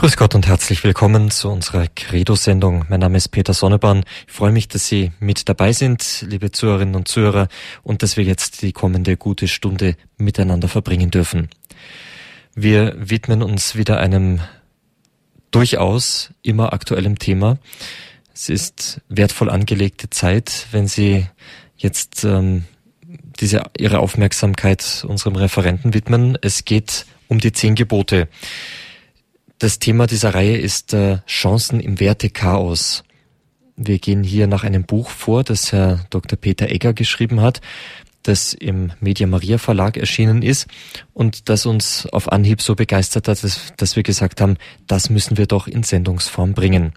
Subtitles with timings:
[0.00, 2.86] Grüß Gott und herzlich willkommen zu unserer Credo-Sendung.
[2.88, 4.02] Mein Name ist Peter Sonneborn.
[4.26, 7.48] Ich freue mich, dass Sie mit dabei sind, liebe Zuhörerinnen und Zuhörer,
[7.82, 11.50] und dass wir jetzt die kommende gute Stunde miteinander verbringen dürfen.
[12.54, 14.40] Wir widmen uns wieder einem
[15.50, 17.58] durchaus immer aktuellem Thema.
[18.32, 21.26] Es ist wertvoll angelegte Zeit, wenn Sie
[21.76, 22.64] jetzt ähm,
[23.38, 26.38] diese Ihre Aufmerksamkeit unserem Referenten widmen.
[26.40, 28.28] Es geht um die zehn Gebote.
[29.60, 33.04] Das Thema dieser Reihe ist äh, Chancen im Wertechaos.
[33.76, 36.38] Wir gehen hier nach einem Buch vor, das Herr Dr.
[36.38, 37.60] Peter Egger geschrieben hat,
[38.22, 40.66] das im Media Maria Verlag erschienen ist
[41.12, 45.36] und das uns auf Anhieb so begeistert hat, dass, dass wir gesagt haben, das müssen
[45.36, 46.94] wir doch in Sendungsform bringen.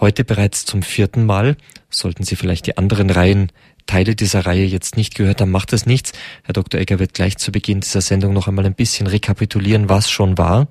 [0.00, 1.58] Heute bereits zum vierten Mal,
[1.90, 3.52] sollten Sie vielleicht die anderen Reihen
[3.86, 6.12] Teile dieser Reihe jetzt nicht gehört haben, macht das nichts.
[6.44, 6.80] Herr Dr.
[6.80, 10.68] Egger wird gleich zu Beginn dieser Sendung noch einmal ein bisschen rekapitulieren, was schon war.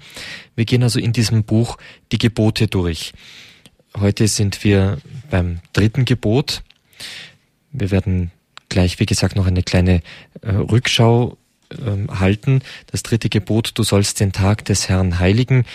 [0.56, 1.78] Wir gehen also in diesem Buch
[2.12, 3.14] die Gebote durch.
[3.98, 4.98] Heute sind wir
[5.30, 6.64] beim dritten Gebot.
[7.72, 8.32] Wir werden
[8.70, 10.02] gleich, wie gesagt, noch eine kleine
[10.42, 11.38] äh, Rückschau
[11.70, 12.62] äh, halten.
[12.92, 15.66] Das dritte Gebot, du sollst den Tag des Herrn heiligen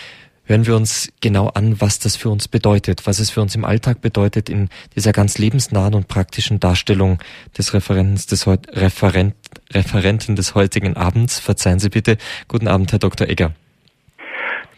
[0.51, 3.63] hören wir uns genau an, was das für uns bedeutet, was es für uns im
[3.63, 7.19] Alltag bedeutet in dieser ganz lebensnahen und praktischen Darstellung
[7.57, 9.33] des Referenten des, Referent,
[9.71, 11.39] Referenten des heutigen Abends.
[11.39, 12.17] Verzeihen Sie bitte.
[12.49, 13.29] Guten Abend, Herr Dr.
[13.29, 13.53] Egger.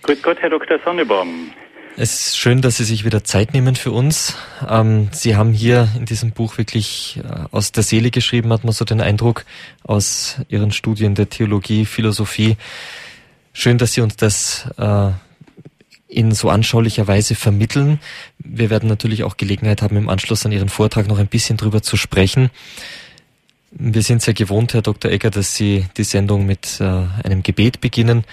[0.03, 0.77] Grüß Gott, Herr Dr.
[0.85, 1.49] Sonnebaum.
[1.97, 4.37] Es ist schön, dass Sie sich wieder Zeit nehmen für uns.
[4.69, 8.73] Ähm, Sie haben hier in diesem Buch wirklich äh, aus der Seele geschrieben, hat man
[8.73, 9.43] so den Eindruck,
[9.83, 12.57] aus Ihren Studien der Theologie, Philosophie.
[13.53, 15.11] Schön, dass Sie uns das äh,
[16.13, 17.99] in so anschaulicher Weise vermitteln.
[18.39, 21.81] Wir werden natürlich auch Gelegenheit haben, im Anschluss an Ihren Vortrag noch ein bisschen drüber
[21.81, 22.49] zu sprechen.
[23.71, 25.11] Wir sind sehr gewohnt, Herr Dr.
[25.11, 28.23] Egger, dass Sie die Sendung mit äh, einem Gebet beginnen.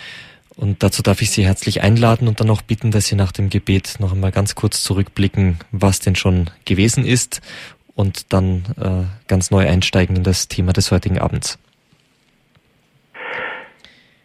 [0.56, 3.48] Und dazu darf ich Sie herzlich einladen und dann auch bitten, dass Sie nach dem
[3.48, 7.40] Gebet noch einmal ganz kurz zurückblicken, was denn schon gewesen ist
[7.94, 11.58] und dann äh, ganz neu einsteigen in das Thema des heutigen Abends.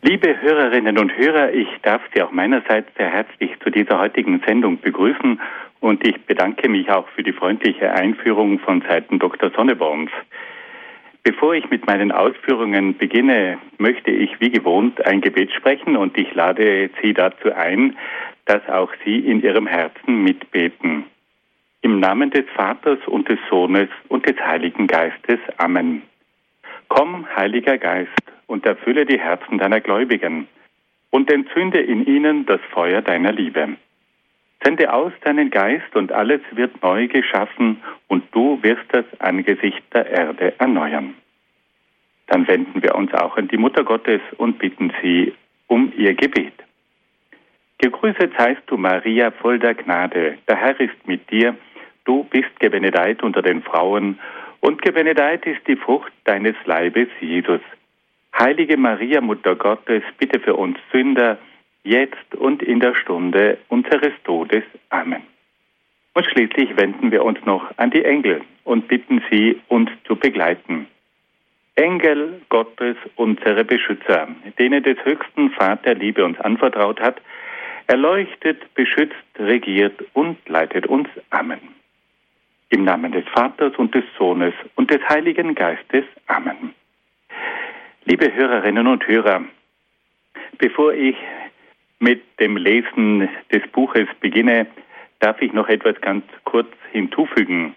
[0.08, 4.80] Liebe Hörerinnen und Hörer, ich darf Sie auch meinerseits sehr herzlich zu dieser heutigen Sendung
[4.80, 5.42] begrüßen
[5.80, 9.50] und ich bedanke mich auch für die freundliche Einführung von Seiten Dr.
[9.50, 10.12] Sonneborns.
[11.24, 16.32] Bevor ich mit meinen Ausführungen beginne, möchte ich wie gewohnt ein Gebet sprechen und ich
[16.36, 17.98] lade Sie dazu ein,
[18.46, 21.06] dass auch Sie in Ihrem Herzen mitbeten.
[21.82, 25.40] Im Namen des Vaters und des Sohnes und des Heiligen Geistes.
[25.58, 26.04] Amen.
[26.90, 28.12] Komm, Heiliger Geist,
[28.48, 30.48] und erfülle die Herzen deiner Gläubigen
[31.10, 33.78] und entzünde in ihnen das Feuer deiner Liebe.
[34.64, 40.08] Sende aus deinen Geist und alles wird neu geschaffen und du wirst das Angesicht der
[40.08, 41.16] Erde erneuern.
[42.28, 45.34] Dann wenden wir uns auch an die Mutter Gottes und bitten sie
[45.68, 46.54] um ihr Gebet.
[47.78, 50.38] Gegrüßet seist du, Maria, voll der Gnade.
[50.48, 51.56] Der Herr ist mit dir.
[52.06, 54.20] Du bist gebenedeit unter den Frauen
[54.62, 57.62] und gebenedeit ist die Frucht deines Leibes, Jesus.
[58.38, 61.38] Heilige Maria, Mutter Gottes, bitte für uns Sünder,
[61.84, 64.64] jetzt und in der Stunde unseres Todes.
[64.90, 65.22] Amen.
[66.14, 70.88] Und schließlich wenden wir uns noch an die Engel und bitten sie, uns zu begleiten.
[71.76, 77.22] Engel Gottes, unsere Beschützer, denen des höchsten Vater Liebe uns anvertraut hat,
[77.88, 81.08] erleuchtet, beschützt, regiert und leitet uns.
[81.30, 81.60] Amen.
[82.70, 86.06] Im Namen des Vaters und des Sohnes und des Heiligen Geistes.
[86.28, 86.74] Amen.
[88.08, 89.44] Liebe Hörerinnen und Hörer,
[90.60, 91.16] bevor ich
[91.98, 94.68] mit dem Lesen des Buches beginne,
[95.22, 97.74] darf ich noch etwas ganz kurz hinzufügen.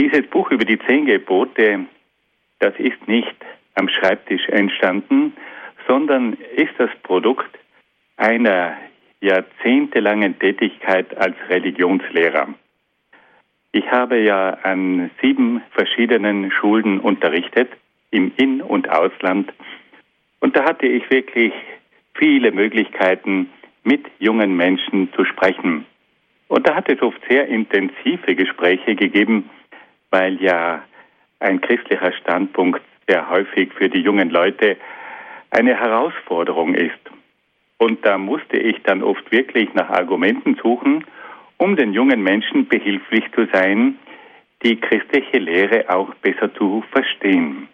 [0.00, 1.80] Dieses Buch über die zehn Gebote,
[2.60, 3.36] das ist nicht
[3.74, 5.34] am Schreibtisch entstanden,
[5.86, 7.58] sondern ist das Produkt
[8.16, 8.78] einer
[9.20, 12.48] jahrzehntelangen Tätigkeit als Religionslehrer.
[13.72, 17.68] Ich habe ja an sieben verschiedenen Schulen unterrichtet
[18.12, 19.52] im In- und Ausland.
[20.40, 21.52] Und da hatte ich wirklich
[22.14, 23.50] viele Möglichkeiten,
[23.84, 25.86] mit jungen Menschen zu sprechen.
[26.48, 29.50] Und da hat es oft sehr intensive Gespräche gegeben,
[30.10, 30.82] weil ja
[31.40, 34.76] ein christlicher Standpunkt sehr häufig für die jungen Leute
[35.50, 37.00] eine Herausforderung ist.
[37.78, 41.04] Und da musste ich dann oft wirklich nach Argumenten suchen,
[41.56, 43.98] um den jungen Menschen behilflich zu sein,
[44.62, 47.68] die christliche Lehre auch besser zu verstehen.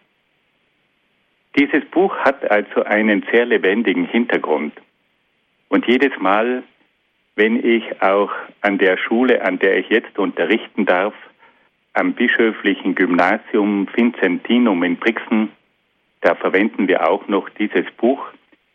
[1.57, 4.73] Dieses Buch hat also einen sehr lebendigen Hintergrund.
[5.69, 6.63] Und jedes Mal,
[7.37, 8.31] wenn ich auch
[8.63, 11.15] an der Schule, an der ich jetzt unterrichten darf,
[11.95, 15.51] am bischöflichen Gymnasium Vincentinum in Brixen,
[16.21, 18.25] da verwenden wir auch noch dieses Buch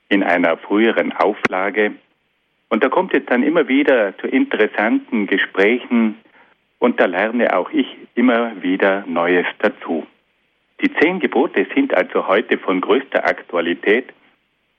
[0.10, 1.94] in einer früheren Auflage.
[2.70, 6.16] Und da kommt es dann immer wieder zu interessanten Gesprächen
[6.80, 10.06] und da lerne auch ich immer wieder Neues dazu.
[10.82, 14.14] Die zehn Gebote sind also heute von größter Aktualität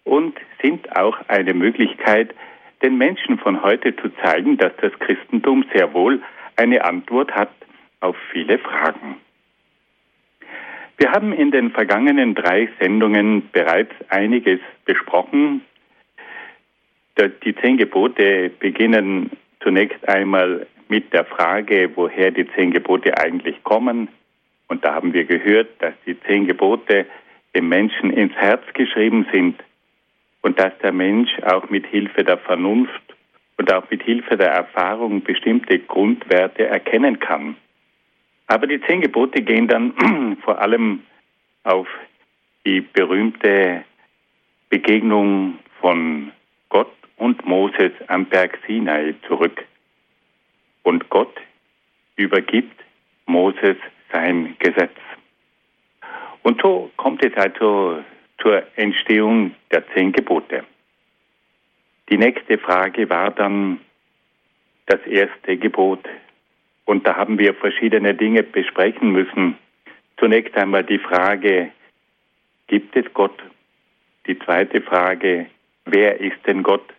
[0.04, 2.34] und sind auch eine Möglichkeit,
[2.82, 6.22] den Menschen von heute zu zeigen, dass das Christentum sehr wohl
[6.56, 7.50] eine Antwort hat
[8.00, 9.16] auf viele Fragen.
[10.98, 15.62] Wir haben in den vergangenen drei Sendungen bereits einiges besprochen.
[17.18, 19.30] Die zehn Gebote beginnen
[19.60, 24.08] zunächst einmal mit der Frage, woher die zehn Gebote eigentlich kommen.
[24.68, 27.06] Und da haben wir gehört, dass die zehn Gebote
[27.54, 29.62] dem Menschen ins Herz geschrieben sind
[30.42, 33.02] und dass der Mensch auch mit Hilfe der Vernunft
[33.56, 37.56] und auch mit Hilfe der Erfahrung bestimmte Grundwerte erkennen kann.
[38.46, 41.00] Aber die zehn Gebote gehen dann vor allem
[41.62, 41.88] auf
[42.66, 43.84] die berühmte
[44.68, 46.32] Begegnung von
[46.68, 49.64] Gott und Moses am Berg Sinai zurück.
[50.82, 51.34] Und Gott
[52.16, 52.78] übergibt
[53.26, 53.76] Moses
[54.14, 54.96] sein Gesetz.
[56.42, 58.02] Und so kommt es also
[58.40, 60.64] zur Entstehung der zehn Gebote.
[62.10, 63.80] Die nächste Frage war dann
[64.86, 66.04] das erste Gebot.
[66.84, 69.58] Und da haben wir verschiedene Dinge besprechen müssen.
[70.18, 71.70] Zunächst einmal die Frage,
[72.66, 73.42] gibt es Gott?
[74.26, 75.46] Die zweite Frage,
[75.86, 76.92] wer ist denn Gott?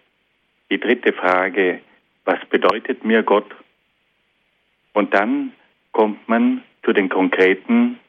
[0.71, 1.81] Die dritte Frage,
[2.25, 3.55] was bedeutet mir Gott?
[4.93, 5.53] Und dann
[5.91, 7.99] kommt man zu den konkreten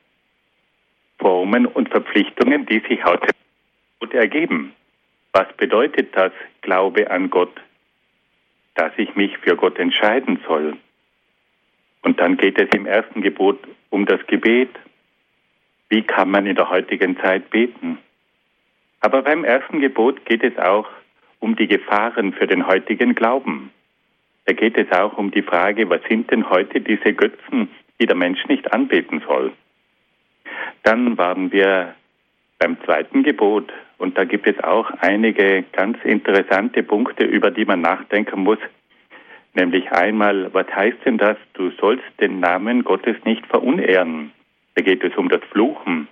[1.18, 3.32] Formen und Verpflichtungen, die sich heute
[4.12, 4.72] ergeben.
[5.32, 6.32] Was bedeutet das
[6.62, 7.60] Glaube an Gott?
[8.74, 10.76] Dass ich mich für Gott entscheiden soll.
[12.02, 13.58] Und dann geht es im ersten Gebot
[13.90, 14.70] um das Gebet.
[15.88, 17.98] Wie kann man in der heutigen Zeit beten?
[19.00, 20.88] Aber beim ersten Gebot geht es auch
[21.40, 23.70] um die Gefahren für den heutigen Glauben.
[24.44, 27.68] Da geht es auch um die Frage, was sind denn heute diese Götzen,
[28.00, 29.52] die der Mensch nicht anbeten soll?
[30.82, 31.94] Dann waren wir
[32.58, 37.80] beim zweiten Gebot und da gibt es auch einige ganz interessante Punkte, über die man
[37.80, 38.58] nachdenken muss.
[39.54, 41.36] Nämlich einmal, was heißt denn das?
[41.54, 44.32] Du sollst den Namen Gottes nicht verunehren.
[44.74, 46.08] Da geht es um das Fluchen.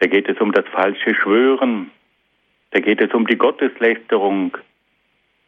[0.00, 1.90] Da geht es um das falsche Schwören.
[2.72, 4.56] Da geht es um die Gotteslästerung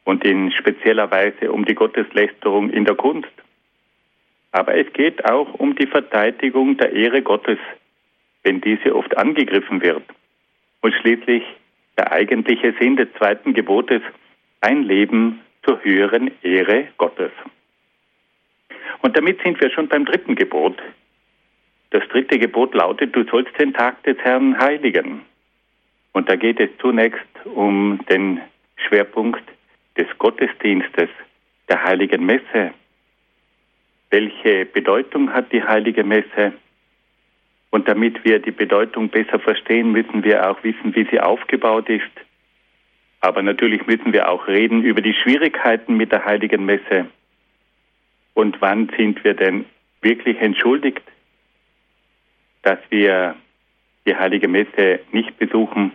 [0.04, 3.32] und in spezieller Weise um die Gotteslästerung in der Kunst.
[4.56, 7.58] Aber es geht auch um die Verteidigung der Ehre Gottes,
[8.42, 10.02] wenn diese oft angegriffen wird.
[10.80, 11.42] Und schließlich
[11.98, 14.00] der eigentliche Sinn des zweiten Gebotes,
[14.62, 17.32] ein Leben zur höheren Ehre Gottes.
[19.02, 20.80] Und damit sind wir schon beim dritten Gebot.
[21.90, 25.20] Das dritte Gebot lautet, du sollst den Tag des Herrn heiligen.
[26.14, 28.40] Und da geht es zunächst um den
[28.76, 29.44] Schwerpunkt
[29.98, 31.10] des Gottesdienstes,
[31.68, 32.72] der heiligen Messe.
[34.10, 36.52] Welche Bedeutung hat die heilige Messe?
[37.70, 42.04] Und damit wir die Bedeutung besser verstehen, müssen wir auch wissen, wie sie aufgebaut ist.
[43.20, 47.06] Aber natürlich müssen wir auch reden über die Schwierigkeiten mit der heiligen Messe.
[48.34, 49.64] Und wann sind wir denn
[50.00, 51.02] wirklich entschuldigt,
[52.62, 53.34] dass wir
[54.06, 55.92] die heilige Messe nicht besuchen?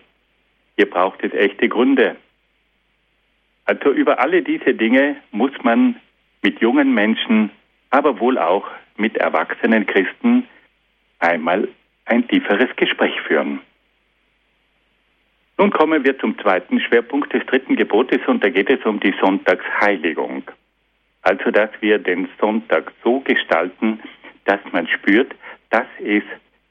[0.75, 2.17] Hier braucht es echte Gründe.
[3.65, 5.95] Also über alle diese Dinge muss man
[6.41, 7.51] mit jungen Menschen,
[7.91, 8.67] aber wohl auch
[8.97, 10.47] mit erwachsenen Christen
[11.19, 11.67] einmal
[12.05, 13.61] ein tieferes Gespräch führen.
[15.57, 19.13] Nun kommen wir zum zweiten Schwerpunkt des dritten Gebotes und da geht es um die
[19.21, 20.43] Sonntagsheiligung.
[21.21, 23.99] Also, dass wir den Sonntag so gestalten,
[24.45, 25.35] dass man spürt,
[25.69, 26.23] dass es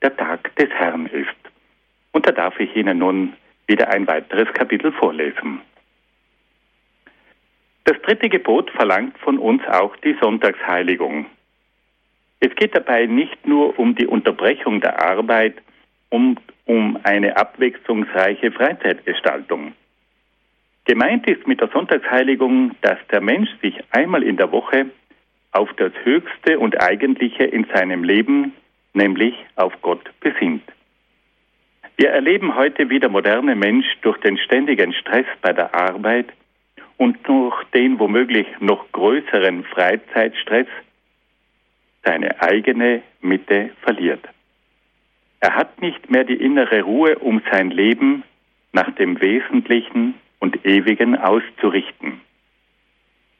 [0.02, 1.28] der Tag des Herrn ist.
[2.12, 3.34] Und da darf ich Ihnen nun
[3.68, 5.60] wieder ein weiteres Kapitel vorlesen.
[7.84, 11.26] Das dritte Gebot verlangt von uns auch die Sonntagsheiligung.
[12.40, 15.54] Es geht dabei nicht nur um die Unterbrechung der Arbeit
[16.08, 19.72] und um eine abwechslungsreiche Freizeitgestaltung.
[20.84, 24.86] Gemeint ist mit der Sonntagsheiligung, dass der Mensch sich einmal in der Woche
[25.52, 28.52] auf das Höchste und Eigentliche in seinem Leben,
[28.94, 30.64] nämlich auf Gott, besinnt.
[31.96, 36.28] Wir erleben heute, wie der moderne Mensch durch den ständigen Stress bei der Arbeit
[37.00, 40.66] und durch den womöglich noch größeren Freizeitstress
[42.04, 44.22] seine eigene Mitte verliert.
[45.40, 48.22] Er hat nicht mehr die innere Ruhe, um sein Leben
[48.72, 52.20] nach dem Wesentlichen und Ewigen auszurichten.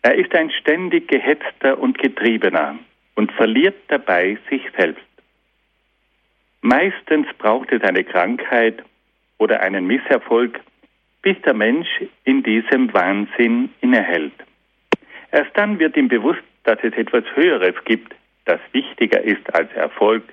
[0.00, 2.78] Er ist ein ständig gehetzter und getriebener
[3.14, 5.04] und verliert dabei sich selbst.
[6.62, 8.82] Meistens braucht es eine Krankheit
[9.36, 10.60] oder einen Misserfolg,
[11.22, 11.88] bis der Mensch
[12.24, 14.32] in diesem Wahnsinn innehält.
[15.32, 20.24] Erst dann wird ihm bewusst, dass es etwas Höheres gibt, das wichtiger ist als Erfolg,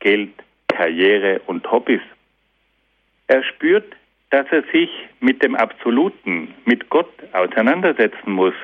[0.00, 0.32] Geld,
[0.68, 2.00] Karriere und Hobbys.
[3.28, 3.94] Er spürt,
[4.30, 8.54] dass er sich mit dem Absoluten, mit Gott auseinandersetzen muss,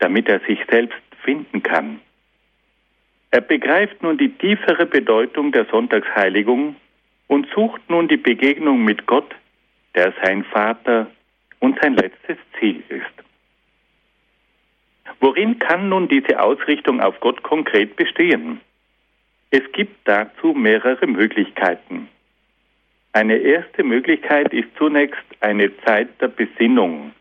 [0.00, 2.00] damit er sich selbst finden kann.
[3.30, 6.74] Er begreift nun die tiefere Bedeutung der Sonntagsheiligung
[7.28, 9.32] und sucht nun die Begegnung mit Gott,
[9.94, 11.10] der sein Vater
[11.58, 13.04] und sein letztes Ziel ist.
[15.20, 18.60] Worin kann nun diese Ausrichtung auf Gott konkret bestehen?
[19.50, 22.08] Es gibt dazu mehrere Möglichkeiten.
[23.12, 27.12] Eine erste Möglichkeit ist zunächst eine Zeit der Besinnung,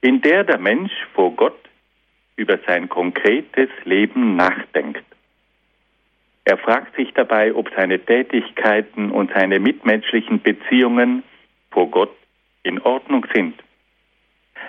[0.00, 1.58] in der der Mensch vor Gott
[2.36, 5.04] über sein konkretes Leben nachdenkt.
[6.44, 11.22] Er fragt sich dabei, ob seine Tätigkeiten und seine mitmenschlichen Beziehungen
[11.74, 12.16] vor Gott
[12.62, 13.62] in Ordnung sind.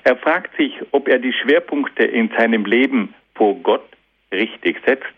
[0.04, 3.88] Er fragt sich, ob er die Schwerpunkte in seinem Leben vor Gott
[4.32, 5.16] richtig setzt.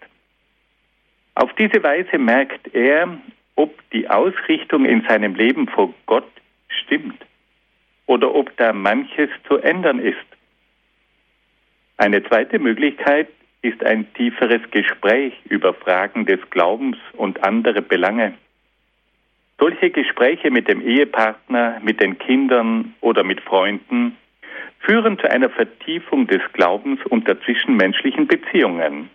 [1.33, 3.17] Auf diese Weise merkt er,
[3.55, 6.29] ob die Ausrichtung in seinem Leben vor Gott
[6.67, 7.25] stimmt
[8.05, 10.17] oder ob da manches zu ändern ist.
[11.97, 13.29] Eine zweite Möglichkeit
[13.63, 18.33] ist ein tieferes Gespräch über Fragen des Glaubens und andere Belange.
[19.59, 24.15] Solche Gespräche mit dem Ehepartner, mit den Kindern oder mit Freunden
[24.79, 29.09] führen zu einer Vertiefung des Glaubens und der zwischenmenschlichen Beziehungen.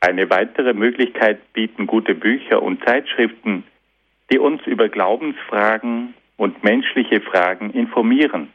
[0.00, 3.64] Eine weitere Möglichkeit bieten gute Bücher und Zeitschriften,
[4.32, 8.48] die uns über Glaubensfragen und menschliche Fragen informieren.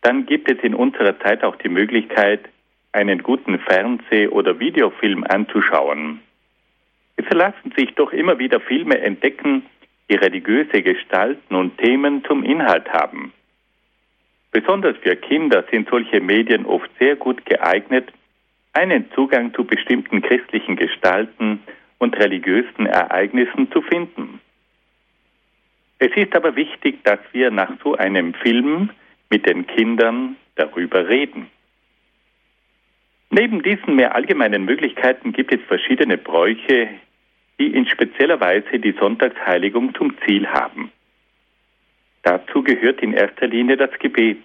[0.00, 2.48] Dann gibt es in unserer Zeit auch die Möglichkeit,
[2.92, 6.20] einen guten Fernseh- oder Videofilm anzuschauen.
[7.18, 9.66] Es lassen sich doch immer wieder Filme entdecken,
[10.08, 13.32] die religiöse Gestalten und Themen zum Inhalt haben.
[14.52, 18.12] Besonders für Kinder sind solche Medien oft sehr gut geeignet,
[18.72, 21.60] einen Zugang zu bestimmten christlichen Gestalten
[21.98, 24.40] und religiösen Ereignissen zu finden.
[25.98, 28.90] Es ist aber wichtig, dass wir nach so einem Film
[29.28, 31.48] mit den Kindern darüber reden.
[33.30, 36.88] Neben diesen mehr allgemeinen Möglichkeiten gibt es verschiedene Bräuche,
[37.58, 40.92] die in spezieller Weise die Sonntagsheiligung zum Ziel haben.
[42.22, 44.38] Dazu gehört in erster Linie das Gebet.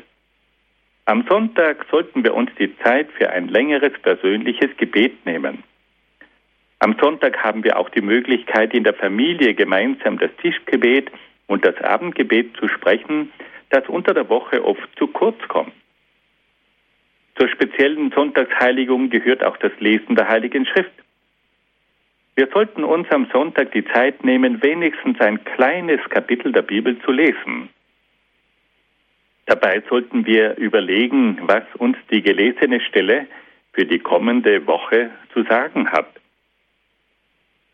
[1.05, 5.63] Am Sonntag sollten wir uns die Zeit für ein längeres persönliches Gebet nehmen.
[6.79, 11.11] Am Sonntag haben wir auch die Möglichkeit, in der Familie gemeinsam das Tischgebet
[11.47, 13.31] und das Abendgebet zu sprechen,
[13.69, 15.73] das unter der Woche oft zu kurz kommt.
[17.37, 20.91] Zur speziellen Sonntagsheiligung gehört auch das Lesen der Heiligen Schrift.
[22.35, 27.11] Wir sollten uns am Sonntag die Zeit nehmen, wenigstens ein kleines Kapitel der Bibel zu
[27.11, 27.69] lesen.
[29.45, 33.27] Dabei sollten wir überlegen, was uns die gelesene Stelle
[33.73, 36.07] für die kommende Woche zu sagen hat.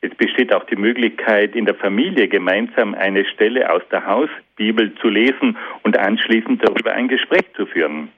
[0.01, 5.09] Es besteht auch die Möglichkeit, in der Familie gemeinsam eine Stelle aus der Hausbibel zu
[5.09, 8.09] lesen und anschließend darüber ein Gespräch zu führen.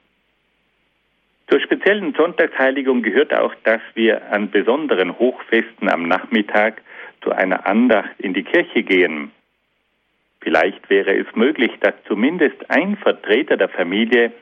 [1.52, 6.80] Zur speziellen Sonntagsheiligung gehört auch, dass wir an besonderen Hochfesten am Nachmittag
[7.20, 9.32] zu einer Andacht in die Kirche gehen.
[10.40, 14.32] Vielleicht wäre es möglich, dass zumindest ein Vertreter der Familie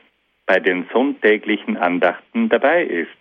[0.45, 3.11] bei den sonntäglichen Andachten dabei ist.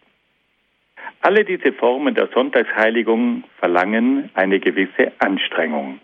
[1.20, 5.98] Alle diese Formen der Sonntagsheiligung verlangen eine gewisse Anstrengung.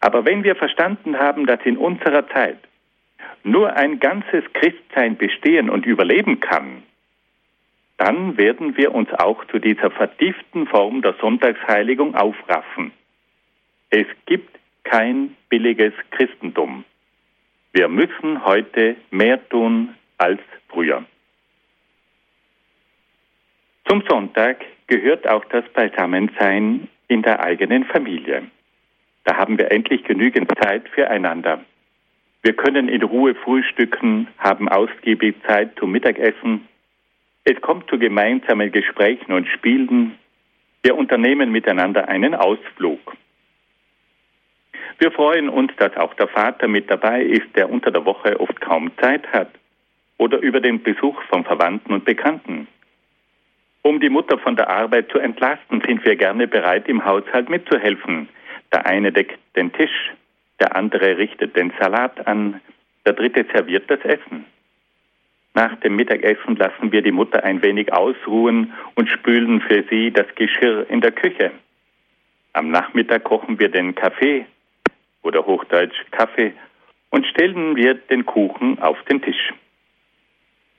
[0.00, 2.56] Aber wenn wir verstanden haben, dass in unserer Zeit
[3.42, 6.82] nur ein ganzes Christsein bestehen und überleben kann,
[7.96, 12.92] dann werden wir uns auch zu dieser vertieften Form der Sonntagsheiligung aufraffen.
[13.90, 16.84] Es gibt kein billiges Christentum.
[17.72, 21.04] Wir müssen heute mehr tun als früher.
[23.86, 28.44] Zum Sonntag gehört auch das Beisammensein in der eigenen Familie.
[29.24, 31.64] Da haben wir endlich genügend Zeit füreinander.
[32.42, 36.66] Wir können in Ruhe frühstücken, haben ausgiebig Zeit zum Mittagessen.
[37.44, 40.18] Es kommt zu gemeinsamen Gesprächen und Spielen.
[40.82, 43.16] Wir unternehmen miteinander einen Ausflug.
[44.98, 48.58] Wir freuen uns, dass auch der Vater mit dabei ist, der unter der Woche oft
[48.60, 49.50] kaum Zeit hat.
[50.16, 52.68] Oder über den Besuch von Verwandten und Bekannten.
[53.82, 58.28] Um die Mutter von der Arbeit zu entlasten, sind wir gerne bereit, im Haushalt mitzuhelfen.
[58.72, 60.12] Der eine deckt den Tisch,
[60.60, 62.60] der andere richtet den Salat an,
[63.06, 64.44] der dritte serviert das Essen.
[65.54, 70.26] Nach dem Mittagessen lassen wir die Mutter ein wenig ausruhen und spülen für sie das
[70.36, 71.50] Geschirr in der Küche.
[72.52, 74.46] Am Nachmittag kochen wir den Kaffee
[75.22, 76.52] oder Hochdeutsch Kaffee
[77.10, 79.52] und stellen wir den Kuchen auf den Tisch.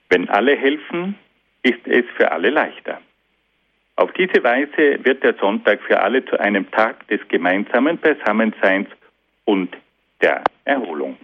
[0.09, 1.15] Wenn alle helfen,
[1.63, 3.01] ist es für alle leichter.
[3.95, 8.88] Auf diese Weise wird der Sonntag für alle zu einem Tag des gemeinsamen Beisammenseins
[9.45, 9.75] und
[10.21, 11.17] der Erholung.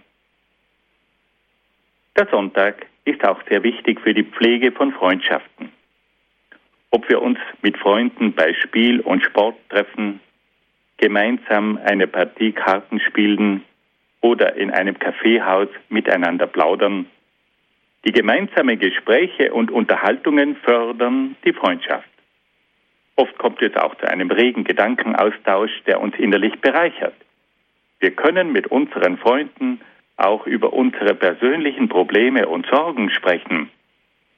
[2.16, 5.70] Der Sonntag ist auch sehr wichtig für die Pflege von Freundschaften.
[6.90, 10.20] Ob wir uns mit Freunden bei Spiel und Sport treffen,
[10.96, 13.62] gemeinsam eine Partie Karten spielen
[14.20, 17.06] oder in einem Kaffeehaus miteinander plaudern,
[18.04, 22.08] die gemeinsamen Gespräche und Unterhaltungen fördern die Freundschaft.
[23.16, 27.14] Oft kommt es auch zu einem regen Gedankenaustausch, der uns innerlich bereichert.
[28.00, 29.80] Wir können mit unseren Freunden
[30.16, 33.70] auch über unsere persönlichen Probleme und Sorgen sprechen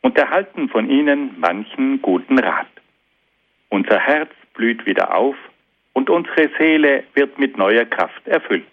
[0.03, 2.69] und erhalten von ihnen manchen guten Rat.
[3.69, 5.37] Unser Herz blüht wieder auf
[5.93, 8.67] und unsere Seele wird mit neuer Kraft erfüllt.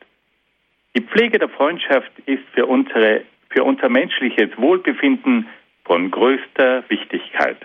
[0.95, 5.47] Die Pflege der Freundschaft ist für, unsere, für unser menschliches Wohlbefinden
[5.85, 7.57] von größter Wichtigkeit.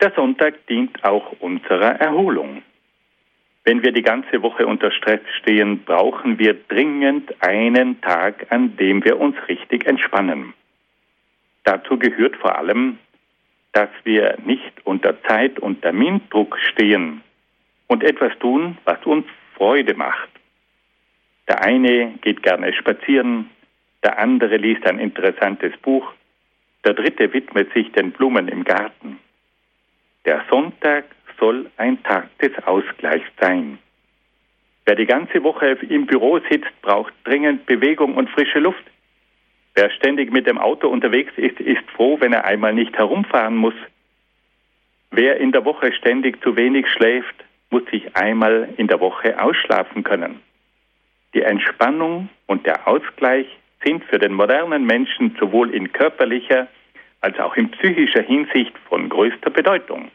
[0.00, 2.62] Der Sonntag dient auch unserer Erholung.
[3.68, 9.04] Wenn wir die ganze Woche unter Stress stehen, brauchen wir dringend einen Tag, an dem
[9.04, 10.54] wir uns richtig entspannen.
[11.64, 12.98] Dazu gehört vor allem,
[13.72, 17.20] dass wir nicht unter Zeit- und Termindruck stehen
[17.88, 20.30] und etwas tun, was uns Freude macht.
[21.46, 23.50] Der eine geht gerne spazieren,
[24.02, 26.10] der andere liest ein interessantes Buch,
[26.86, 29.18] der dritte widmet sich den Blumen im Garten.
[30.24, 31.04] Der Sonntag
[31.38, 33.78] soll ein Tag des Ausgleichs sein.
[34.84, 38.84] Wer die ganze Woche im Büro sitzt, braucht dringend Bewegung und frische Luft.
[39.74, 43.74] Wer ständig mit dem Auto unterwegs ist, ist froh, wenn er einmal nicht herumfahren muss.
[45.10, 50.04] Wer in der Woche ständig zu wenig schläft, muss sich einmal in der Woche ausschlafen
[50.04, 50.40] können.
[51.34, 53.46] Die Entspannung und der Ausgleich
[53.84, 56.66] sind für den modernen Menschen sowohl in körperlicher
[57.20, 60.10] als auch in psychischer Hinsicht von größter Bedeutung.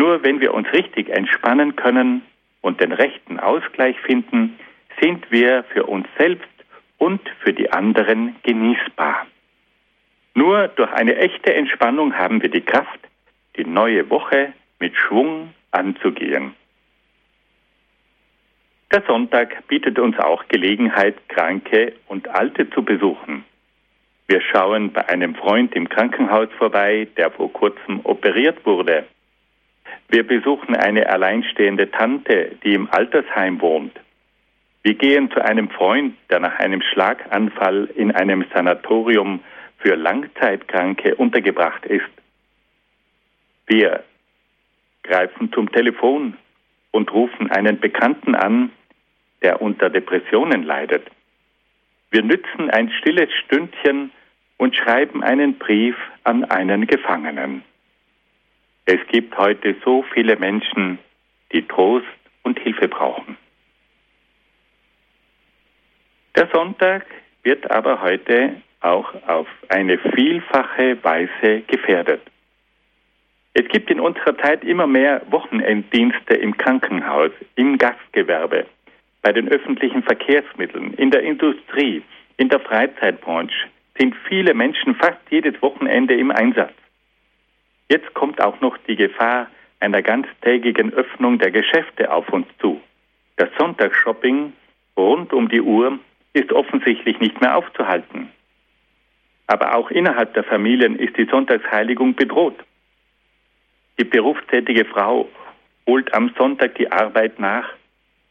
[0.00, 2.22] Nur wenn wir uns richtig entspannen können
[2.62, 4.58] und den rechten Ausgleich finden,
[4.98, 6.48] sind wir für uns selbst
[6.96, 9.26] und für die anderen genießbar.
[10.32, 12.98] Nur durch eine echte Entspannung haben wir die Kraft,
[13.58, 16.54] die neue Woche mit Schwung anzugehen.
[18.90, 23.44] Der Sonntag bietet uns auch Gelegenheit, Kranke und Alte zu besuchen.
[24.28, 29.04] Wir schauen bei einem Freund im Krankenhaus vorbei, der vor kurzem operiert wurde.
[30.08, 33.98] Wir besuchen eine alleinstehende Tante, die im Altersheim wohnt.
[34.82, 39.40] Wir gehen zu einem Freund, der nach einem Schlaganfall in einem Sanatorium
[39.78, 42.10] für Langzeitkranke untergebracht ist.
[43.66, 44.02] Wir
[45.02, 46.36] greifen zum Telefon
[46.90, 48.70] und rufen einen Bekannten an,
[49.42, 51.06] der unter Depressionen leidet.
[52.10, 54.10] Wir nützen ein stilles Stündchen
[54.56, 57.62] und schreiben einen Brief an einen Gefangenen.
[58.92, 60.98] Es gibt heute so viele Menschen,
[61.52, 62.08] die Trost
[62.42, 63.36] und Hilfe brauchen.
[66.34, 67.06] Der Sonntag
[67.44, 72.20] wird aber heute auch auf eine vielfache Weise gefährdet.
[73.54, 78.66] Es gibt in unserer Zeit immer mehr Wochenenddienste im Krankenhaus, im Gastgewerbe,
[79.22, 82.02] bei den öffentlichen Verkehrsmitteln, in der Industrie,
[82.38, 86.72] in der Freizeitbranche sind viele Menschen fast jedes Wochenende im Einsatz.
[87.90, 89.48] Jetzt kommt auch noch die Gefahr
[89.80, 92.80] einer ganztägigen Öffnung der Geschäfte auf uns zu.
[93.36, 94.52] Das Sonntagsshopping
[94.96, 95.98] rund um die Uhr
[96.32, 98.28] ist offensichtlich nicht mehr aufzuhalten.
[99.48, 102.54] Aber auch innerhalb der Familien ist die Sonntagsheiligung bedroht.
[103.98, 105.28] Die berufstätige Frau
[105.84, 107.68] holt am Sonntag die Arbeit nach,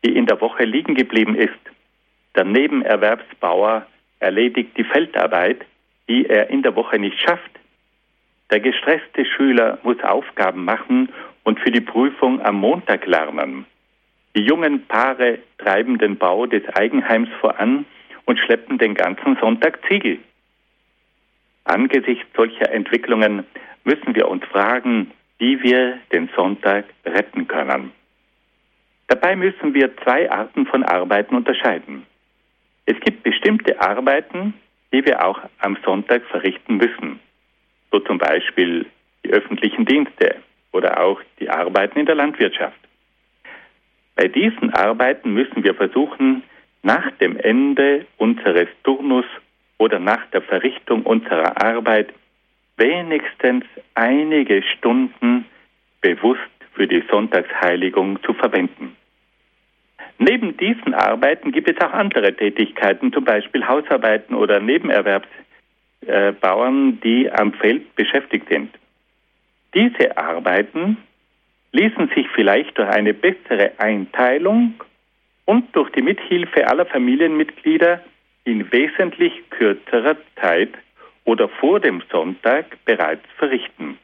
[0.05, 1.59] die in der Woche liegen geblieben ist.
[2.33, 3.85] Der Nebenerwerbsbauer
[4.21, 5.65] erledigt die Feldarbeit,
[6.07, 7.58] die er in der Woche nicht schafft.
[8.51, 11.09] Der gestresste Schüler muss Aufgaben machen
[11.43, 13.65] und für die Prüfung am Montag lernen.
[14.35, 17.85] Die jungen Paare treiben den Bau des Eigenheims voran
[18.25, 20.17] und schleppen den ganzen Sonntag Ziegel.
[21.65, 23.45] Angesichts solcher Entwicklungen
[23.83, 27.91] müssen wir uns fragen, wie wir den Sonntag retten können.
[29.07, 32.03] Dabei müssen wir zwei Arten von Arbeiten unterscheiden.
[32.87, 34.55] Es gibt bestimmte Arbeiten,
[34.91, 37.19] die wir auch am Sonntag verrichten müssen
[37.91, 38.85] so zum Beispiel
[39.25, 40.35] die öffentlichen Dienste
[40.71, 42.79] oder auch die Arbeiten in der Landwirtschaft.
[44.15, 46.43] Bei diesen Arbeiten müssen wir versuchen,
[46.83, 49.25] nach dem Ende unseres Turnus
[49.77, 52.13] oder nach der Verrichtung unserer Arbeit
[52.77, 55.45] wenigstens einige Stunden
[56.01, 56.41] bewusst
[56.73, 58.95] für die Sonntagsheiligung zu verwenden.
[60.17, 64.59] Neben diesen Arbeiten gibt es auch andere Tätigkeiten, zum Beispiel Hausarbeiten oder
[66.01, 68.69] Nebenerwerbsbauern, die am Feld beschäftigt sind.
[69.73, 70.97] Diese Arbeiten
[71.71, 74.73] ließen sich vielleicht durch eine bessere Einteilung
[75.45, 78.03] und durch die Mithilfe aller Familienmitglieder
[78.45, 80.71] in wesentlich kürzerer Zeit
[81.25, 83.97] oder vor dem Sonntag bereits verrichten.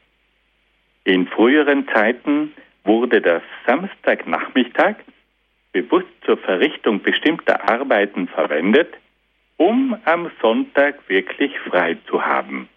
[1.04, 2.52] In früheren Zeiten
[2.84, 4.96] wurde der Samstagnachmittag
[5.72, 8.94] bewusst zur Verrichtung bestimmter Arbeiten verwendet,
[9.56, 12.68] um am Sonntag wirklich frei zu haben.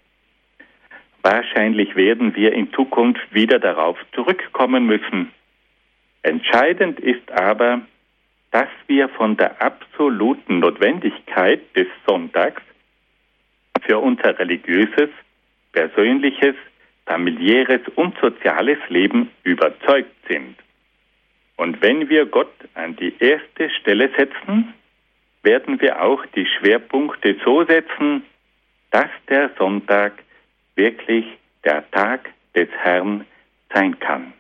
[1.22, 5.32] Wahrscheinlich werden wir in Zukunft wieder darauf zurückkommen müssen.
[6.24, 7.82] Entscheidend ist aber,
[8.52, 12.62] dass wir von der absoluten Notwendigkeit des Sonntags
[13.82, 15.10] für unser religiöses,
[15.72, 16.56] persönliches,
[17.06, 20.56] familiäres und soziales Leben überzeugt sind.
[21.58, 24.74] Und wenn wir Gott an die erste Stelle setzen,
[25.44, 28.24] werden wir auch die Schwerpunkte so setzen,
[28.92, 30.14] dass der Sonntag
[30.76, 31.26] wirklich
[31.64, 33.26] der Tag des Herrn
[33.74, 34.34] sein kann.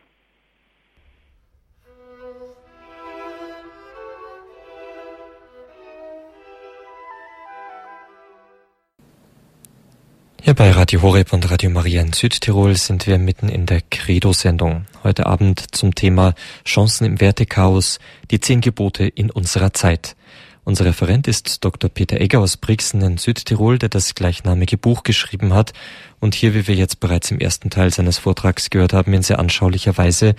[10.41, 14.87] Hier bei Radio Horeb und Radio Maria in Südtirol sind wir mitten in der Credo-Sendung.
[15.03, 16.33] Heute Abend zum Thema
[16.65, 17.99] Chancen im Wertechaos,
[18.31, 20.15] die zehn Gebote in unserer Zeit.
[20.63, 21.89] Unser Referent ist Dr.
[21.89, 25.73] Peter Egger aus Brixen in Südtirol, der das gleichnamige Buch geschrieben hat
[26.19, 29.39] und hier, wie wir jetzt bereits im ersten Teil seines Vortrags gehört haben, in sehr
[29.39, 30.35] anschaulicher Weise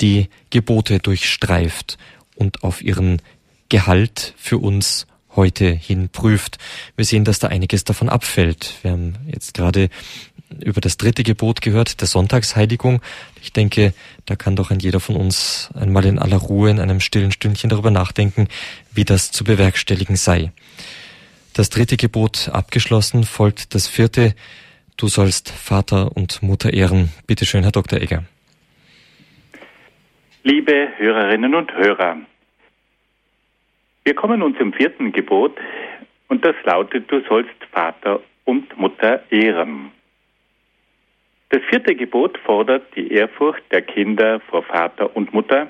[0.00, 1.98] die Gebote durchstreift
[2.34, 3.20] und auf ihren
[3.68, 6.58] Gehalt für uns heute hin prüft.
[6.96, 8.74] Wir sehen, dass da einiges davon abfällt.
[8.82, 9.88] Wir haben jetzt gerade
[10.64, 13.00] über das dritte Gebot gehört, der Sonntagsheiligung.
[13.42, 13.92] Ich denke,
[14.26, 17.70] da kann doch ein jeder von uns einmal in aller Ruhe in einem stillen Stündchen
[17.70, 18.48] darüber nachdenken,
[18.92, 20.52] wie das zu bewerkstelligen sei.
[21.54, 24.34] Das dritte Gebot abgeschlossen, folgt das vierte.
[24.96, 27.10] Du sollst Vater und Mutter ehren.
[27.26, 28.00] Bitte schön, Herr Dr.
[28.00, 28.24] Egger.
[30.44, 32.16] Liebe Hörerinnen und Hörer,
[34.04, 35.54] wir kommen nun zum vierten Gebot
[36.28, 39.90] und das lautet, du sollst Vater und Mutter ehren.
[41.50, 45.68] Das vierte Gebot fordert die Ehrfurcht der Kinder vor Vater und Mutter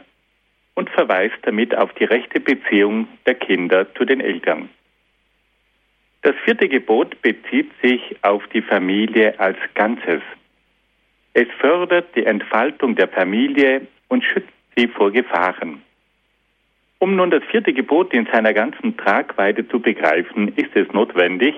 [0.75, 4.69] und verweist damit auf die rechte Beziehung der Kinder zu den Eltern.
[6.23, 10.21] Das vierte Gebot bezieht sich auf die Familie als Ganzes.
[11.33, 15.83] Es fördert die Entfaltung der Familie und schützt sie vor Gefahren.
[16.99, 21.55] Um nun das vierte Gebot in seiner ganzen Tragweite zu begreifen, ist es notwendig,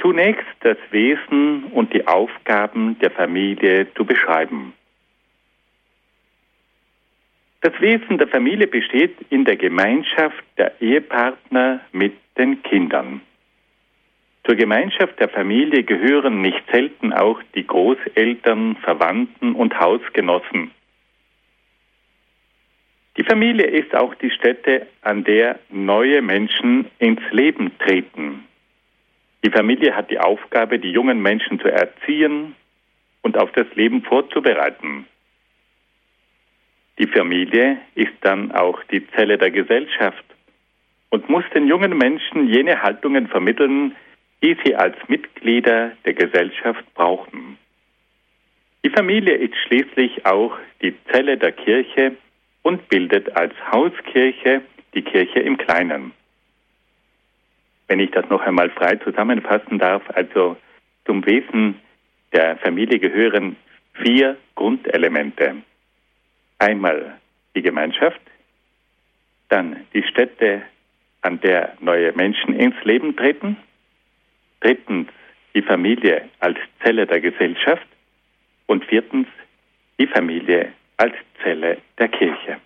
[0.00, 4.72] Zunächst das Wesen und die Aufgaben der Familie zu beschreiben.
[7.60, 13.20] Das Wesen der Familie besteht in der Gemeinschaft der Ehepartner mit den Kindern.
[14.44, 20.72] Zur Gemeinschaft der Familie gehören nicht selten auch die Großeltern, Verwandten und Hausgenossen.
[23.16, 28.44] Die Familie ist auch die Stätte, an der neue Menschen ins Leben treten.
[29.44, 32.54] Die Familie hat die Aufgabe, die jungen Menschen zu erziehen
[33.22, 35.06] und auf das Leben vorzubereiten.
[36.98, 40.24] Die Familie ist dann auch die Zelle der Gesellschaft
[41.10, 43.96] und muss den jungen Menschen jene Haltungen vermitteln,
[44.42, 47.58] die sie als Mitglieder der Gesellschaft brauchen.
[48.84, 52.16] Die Familie ist schließlich auch die Zelle der Kirche
[52.62, 54.62] und bildet als Hauskirche
[54.94, 56.12] die Kirche im Kleinen
[57.92, 60.56] wenn ich das noch einmal frei zusammenfassen darf, also
[61.04, 61.78] zum Wesen
[62.32, 63.54] der Familie gehören
[64.02, 65.56] vier Grundelemente.
[66.58, 67.18] Einmal
[67.54, 68.22] die Gemeinschaft,
[69.50, 70.62] dann die Stätte,
[71.20, 73.58] an der neue Menschen ins Leben treten,
[74.60, 75.08] drittens
[75.54, 77.86] die Familie als Zelle der Gesellschaft
[78.68, 79.26] und viertens
[80.00, 82.56] die Familie als Zelle der Kirche.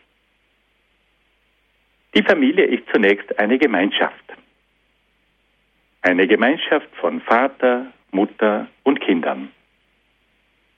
[2.14, 4.22] Die Familie ist zunächst eine Gemeinschaft.
[6.02, 9.50] Eine Gemeinschaft von Vater, Mutter und Kindern.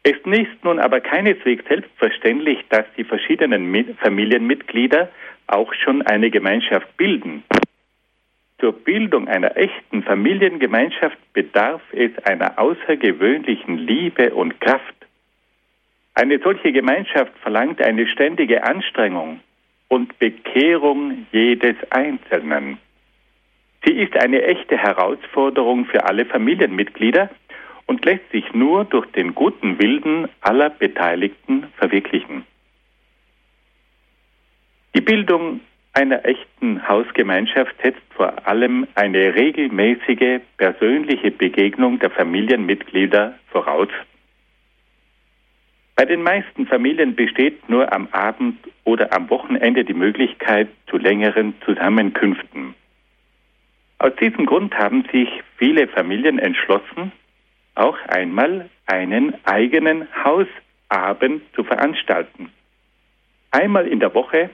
[0.02, 5.10] Es ist nun aber keineswegs selbstverständlich, dass die verschiedenen Familienmitglieder
[5.48, 7.42] auch schon eine Gemeinschaft bilden.
[8.58, 14.94] Zur Bildung einer echten Familiengemeinschaft bedarf es einer außergewöhnlichen Liebe und Kraft.
[16.14, 19.40] Eine solche Gemeinschaft verlangt eine ständige Anstrengung
[19.88, 22.78] und Bekehrung jedes Einzelnen.
[23.88, 27.30] Sie ist eine echte Herausforderung für alle Familienmitglieder
[27.86, 32.44] und lässt sich nur durch den guten Willen aller Beteiligten verwirklichen.
[34.94, 35.60] Die Bildung
[35.94, 43.88] einer echten Hausgemeinschaft setzt vor allem eine regelmäßige persönliche Begegnung der Familienmitglieder voraus.
[45.96, 51.54] Bei den meisten Familien besteht nur am Abend oder am Wochenende die Möglichkeit zu längeren
[51.64, 52.74] Zusammenkünften.
[53.98, 57.12] Aus diesem Grund haben sich viele Familien entschlossen,
[57.74, 62.52] auch einmal einen eigenen Hausabend zu veranstalten.
[63.50, 64.50] Einmal in der Woche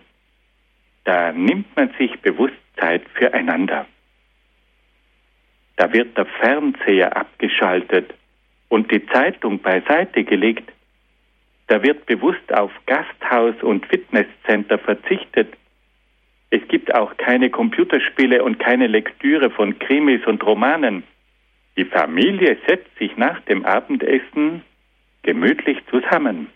[1.04, 3.86] da nimmt man sich bewusst Zeit füreinander.
[5.76, 8.14] Da wird der Fernseher abgeschaltet
[8.68, 10.72] und die Zeitung beiseite gelegt.
[11.66, 15.54] Da wird bewusst auf Gasthaus und Fitnesscenter verzichtet.
[16.54, 21.02] Es gibt auch keine Computerspiele und keine Lektüre von Krimis und Romanen.
[21.76, 24.62] Die Familie setzt sich nach dem Abendessen
[25.24, 26.46] gemütlich zusammen.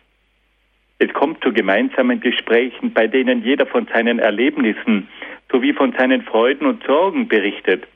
[1.00, 5.08] Es kommt zu gemeinsamen Gesprächen, bei denen jeder von seinen Erlebnissen
[5.50, 7.88] sowie von seinen Freuden und Sorgen berichtet.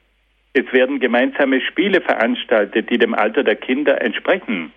[0.55, 4.73] Es werden gemeinsame Spiele veranstaltet, die dem Alter der Kinder entsprechen.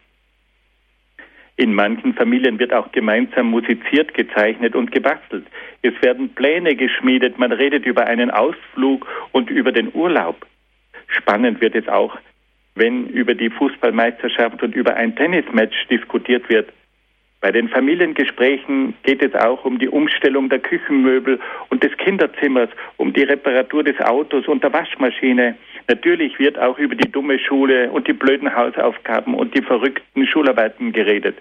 [1.58, 5.46] In manchen Familien wird auch gemeinsam musiziert, gezeichnet und gebastelt.
[5.82, 10.46] Es werden Pläne geschmiedet, man redet über einen Ausflug und über den Urlaub.
[11.08, 12.18] Spannend wird es auch,
[12.76, 16.74] wenn über die Fußballmeisterschaft und über ein Tennismatch diskutiert wird.
[17.46, 23.14] Bei den Familiengesprächen geht es auch um die Umstellung der Küchenmöbel und des Kinderzimmers, um
[23.14, 25.54] die Reparatur des Autos und der Waschmaschine.
[25.88, 30.92] Natürlich wird auch über die dumme Schule und die blöden Hausaufgaben und die verrückten Schularbeiten
[30.92, 31.38] geredet.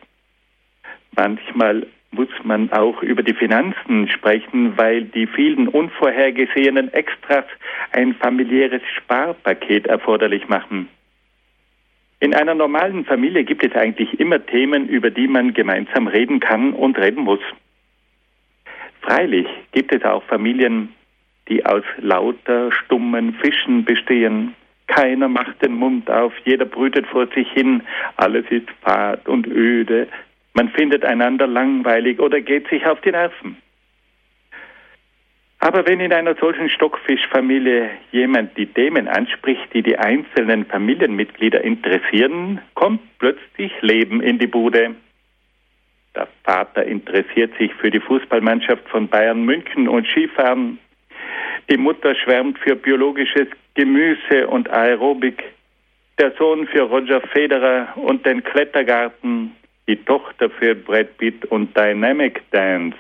[1.17, 7.47] Manchmal muss man auch über die Finanzen sprechen, weil die vielen unvorhergesehenen Extras
[7.93, 10.87] ein familiäres Sparpaket erforderlich machen.
[12.21, 16.73] In einer normalen Familie gibt es eigentlich immer Themen, über die man gemeinsam reden kann
[16.73, 17.41] und reden muss.
[19.03, 20.95] Freilich gibt es auch Familien,
[21.49, 24.55] die aus lauter stummen Fischen bestehen.
[24.87, 27.83] Keiner macht den Mund auf, jeder brütet vor sich hin,
[28.17, 30.09] alles ist fad und öde,
[30.55, 33.57] man findet einander langweilig oder geht sich auf die Nerven.
[35.65, 42.61] Aber wenn in einer solchen Stockfischfamilie jemand die Themen anspricht, die die einzelnen Familienmitglieder interessieren,
[42.75, 44.95] kommt plötzlich Leben in die Bude.
[46.15, 50.79] Der Vater interessiert sich für die Fußballmannschaft von Bayern München und Skifahren.
[51.71, 55.43] Die Mutter schwärmt für biologisches Gemüse und Aerobik.
[56.19, 59.53] Der Sohn für Roger Federer und den Klettergarten.
[59.89, 62.99] Die Tochter für Brad Pitt und Dynamic Dance.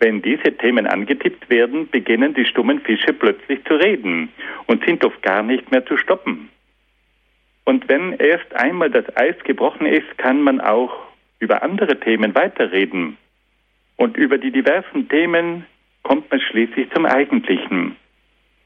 [0.00, 4.30] Wenn diese Themen angetippt werden, beginnen die stummen Fische plötzlich zu reden
[4.66, 6.48] und sind oft gar nicht mehr zu stoppen.
[7.64, 10.90] Und wenn erst einmal das Eis gebrochen ist, kann man auch
[11.38, 13.18] über andere Themen weiterreden.
[13.96, 15.66] Und über die diversen Themen
[16.02, 17.94] kommt man schließlich zum Eigentlichen,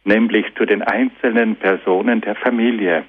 [0.04, 3.04] nämlich zu den einzelnen Personen der Familie.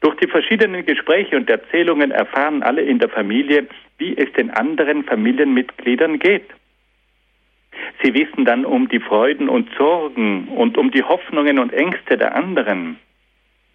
[0.00, 3.66] Durch die verschiedenen Gespräche und Erzählungen erfahren alle in der Familie,
[3.98, 6.48] wie es den anderen Familienmitgliedern geht.
[8.02, 12.34] Sie wissen dann um die Freuden und Sorgen und um die Hoffnungen und Ängste der
[12.34, 12.98] anderen.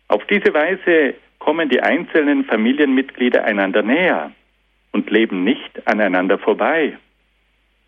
[0.07, 4.31] Auf diese Weise kommen die einzelnen Familienmitglieder einander näher
[4.91, 6.97] und leben nicht aneinander vorbei.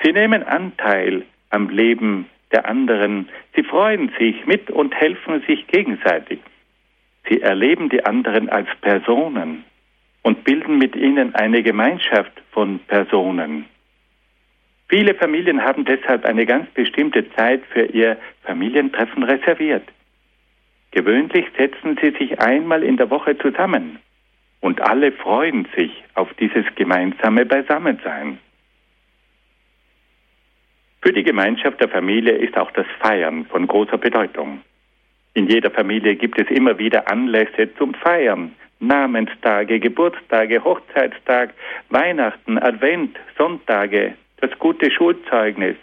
[0.03, 3.29] Sie nehmen Anteil am Leben der anderen.
[3.55, 6.39] Sie freuen sich mit und helfen sich gegenseitig.
[7.29, 9.63] Sie erleben die anderen als Personen
[10.23, 13.65] und bilden mit ihnen eine Gemeinschaft von Personen.
[14.91, 19.87] Viele Familien haben deshalb eine ganz bestimmte Zeit für ihr Familientreffen reserviert.
[20.91, 23.99] Gewöhnlich setzen sie sich einmal in der Woche zusammen
[24.59, 28.37] und alle freuen sich auf dieses gemeinsame Beisammensein.
[31.01, 34.59] Für die Gemeinschaft der Familie ist auch das Feiern von großer Bedeutung.
[35.35, 38.53] In jeder Familie gibt es immer wieder Anlässe zum Feiern.
[38.81, 41.53] Namenstage, Geburtstage, Hochzeitstag,
[41.89, 45.77] Weihnachten, Advent, Sonntage, das gute Schulzeugnis.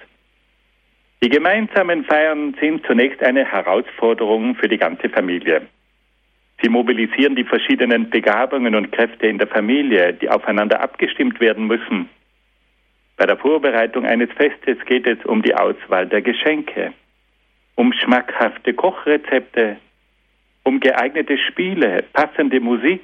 [1.22, 5.62] Die gemeinsamen Feiern sind zunächst eine Herausforderung für die ganze Familie.
[6.62, 12.08] Sie mobilisieren die verschiedenen Begabungen und Kräfte in der Familie, die aufeinander abgestimmt werden müssen.
[13.16, 16.92] Bei der Vorbereitung eines Festes geht es um die Auswahl der Geschenke,
[17.74, 19.76] um schmackhafte Kochrezepte,
[20.64, 23.02] um geeignete Spiele, passende Musik,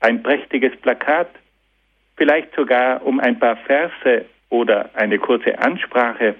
[0.00, 1.28] ein prächtiges Plakat,
[2.16, 6.34] vielleicht sogar um ein paar Verse oder eine kurze Ansprache.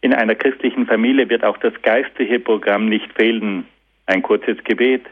[0.00, 3.66] In einer christlichen Familie wird auch das geistliche Programm nicht fehlen.
[4.06, 5.04] Ein kurzes Gebet,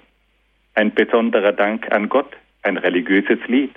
[0.74, 3.72] ein besonderer Dank an Gott, ein religiöses Lied.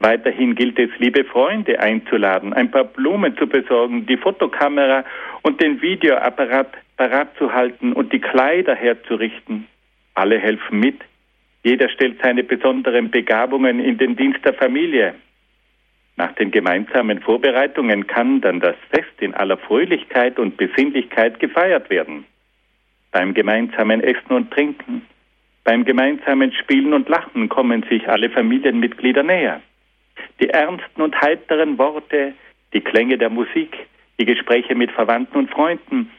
[0.00, 5.04] Weiterhin gilt es, liebe Freunde einzuladen, ein paar Blumen zu besorgen, die Fotokamera
[5.42, 9.66] und den Videoapparat parat zu halten und die Kleider herzurichten.
[10.14, 11.00] Alle helfen mit.
[11.62, 15.14] Jeder stellt seine besonderen Begabungen in den Dienst der Familie.
[16.20, 22.26] Nach den gemeinsamen Vorbereitungen kann dann das Fest in aller Fröhlichkeit und Besinnlichkeit gefeiert werden.
[23.10, 25.00] Beim gemeinsamen Essen und Trinken,
[25.64, 29.62] beim gemeinsamen Spielen und Lachen kommen sich alle Familienmitglieder näher.
[30.40, 32.34] Die ernsten und heiteren Worte,
[32.74, 33.74] die Klänge der Musik,
[34.18, 36.10] die Gespräche mit Verwandten und Freunden,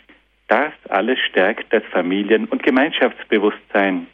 [0.47, 4.07] das alles stärkt das Familien- und Gemeinschaftsbewusstsein.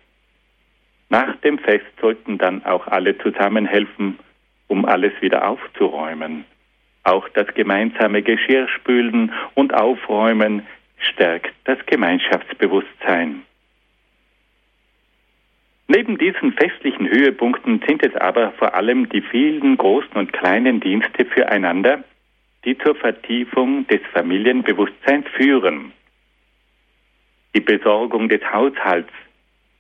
[1.07, 4.19] Nach dem Fest sollten dann auch alle zusammenhelfen,
[4.67, 6.45] um alles wieder aufzuräumen.
[7.03, 10.67] Auch das gemeinsame Geschirrspülen und Aufräumen
[10.99, 13.43] stärkt das Gemeinschaftsbewusstsein.
[15.87, 21.23] Neben diesen festlichen Höhepunkten sind es aber vor allem die vielen großen und kleinen Dienste
[21.25, 22.03] füreinander,
[22.65, 25.93] die zur Vertiefung des Familienbewusstseins führen.
[27.55, 29.13] Die Besorgung des Haushalts,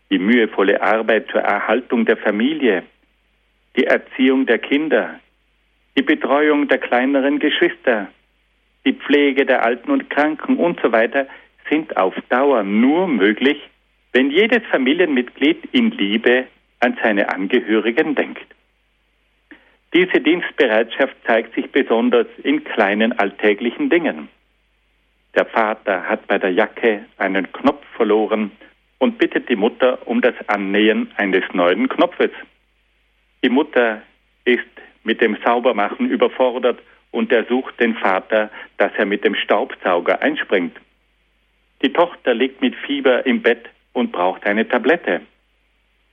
[0.09, 2.83] die mühevolle Arbeit zur Erhaltung der Familie,
[3.77, 5.19] die Erziehung der Kinder,
[5.95, 8.07] die Betreuung der kleineren Geschwister,
[8.85, 10.91] die Pflege der Alten und Kranken und so
[11.69, 13.57] sind auf Dauer nur möglich,
[14.13, 16.47] wenn jedes Familienmitglied in Liebe
[16.79, 18.45] an seine Angehörigen denkt.
[19.93, 24.29] Diese Dienstbereitschaft zeigt sich besonders in kleinen alltäglichen Dingen.
[25.35, 28.51] Der Vater hat bei der Jacke einen Knopf verloren
[28.99, 32.31] und bittet die Mutter um das Annähen eines neuen Knopfes.
[33.43, 34.01] Die Mutter
[34.45, 34.65] ist
[35.03, 36.79] mit dem Saubermachen überfordert
[37.11, 40.75] und ersucht den Vater, dass er mit dem Staubsauger einspringt.
[41.81, 45.21] Die Tochter liegt mit Fieber im Bett und braucht eine Tablette.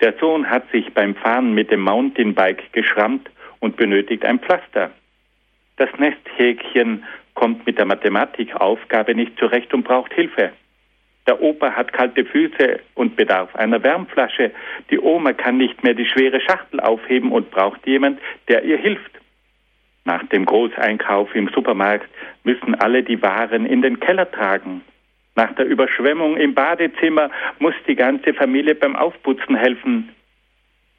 [0.00, 4.90] Der Sohn hat sich beim Fahren mit dem Mountainbike geschrammt und benötigt ein Pflaster.
[5.76, 10.52] Das Nesthäkchen kommt mit der Mathematikaufgabe nicht zurecht und braucht Hilfe.
[11.26, 14.50] Der Opa hat kalte Füße und bedarf einer Wärmflasche.
[14.90, 19.10] Die Oma kann nicht mehr die schwere Schachtel aufheben und braucht jemand, der ihr hilft.
[20.04, 22.08] Nach dem Großeinkauf im Supermarkt
[22.44, 24.82] müssen alle die Waren in den Keller tragen.
[25.34, 30.10] Nach der Überschwemmung im Badezimmer muss die ganze Familie beim Aufputzen helfen.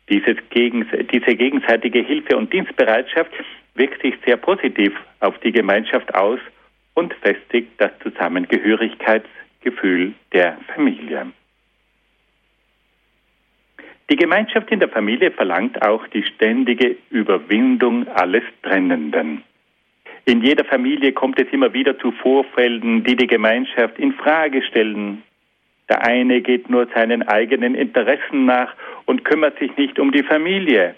[0.10, 3.32] Dieses diese gegenseitige Hilfe und Dienstbereitschaft
[3.76, 6.40] wirkt sich sehr positiv auf die Gemeinschaft aus
[6.96, 7.92] und festigt das
[9.66, 11.28] Zusammengehörigkeitsgefühl der Familie.
[14.10, 19.44] Die Gemeinschaft in der Familie verlangt auch die ständige Überwindung alles Trennenden.
[20.26, 25.24] In jeder Familie kommt es immer wieder zu Vorfällen, die die Gemeinschaft in Frage stellen.
[25.90, 28.74] Der eine geht nur seinen eigenen Interessen nach
[29.06, 30.96] und kümmert sich nicht um die Familie.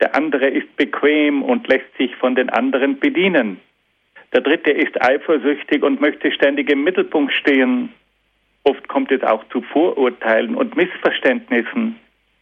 [0.00, 3.60] Der andere ist bequem und lässt sich von den anderen bedienen.
[4.32, 7.92] Der dritte ist eifersüchtig und möchte ständig im Mittelpunkt stehen.
[8.62, 11.96] Oft kommt es auch zu Vorurteilen und Missverständnissen.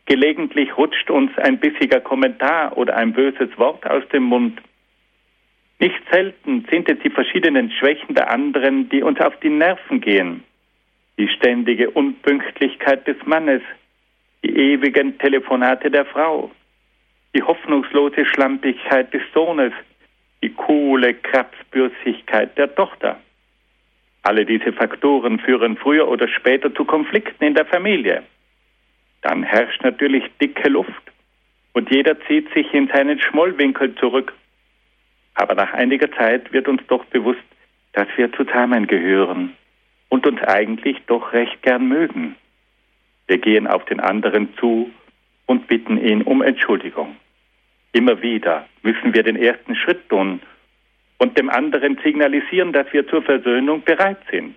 [0.06, 4.60] Gelegentlich rutscht uns ein bissiger Kommentar oder ein böses Wort aus dem Mund.
[5.78, 10.42] Nicht selten sind es die verschiedenen Schwächen der anderen, die uns auf die Nerven gehen.
[11.18, 13.62] Die ständige Unpünktlichkeit des Mannes,
[14.42, 16.50] die ewigen Telefonate der Frau,
[17.34, 19.72] die hoffnungslose Schlampigkeit des Sohnes,
[20.42, 23.18] die coole Krapsbürsigkeit der Tochter.
[24.22, 28.22] Alle diese Faktoren führen früher oder später zu Konflikten in der Familie.
[29.22, 31.02] Dann herrscht natürlich dicke Luft
[31.72, 34.32] und jeder zieht sich in seinen Schmollwinkel zurück
[35.38, 37.44] aber nach einiger Zeit wird uns doch bewusst,
[37.92, 39.52] dass wir zusammengehören
[40.08, 42.34] und uns eigentlich doch recht gern mögen.
[43.28, 44.90] Wir gehen auf den anderen zu
[45.46, 47.14] und bitten ihn um Entschuldigung.
[47.98, 50.40] Immer wieder müssen wir den ersten Schritt tun
[51.18, 54.56] und dem anderen signalisieren, dass wir zur Versöhnung bereit sind.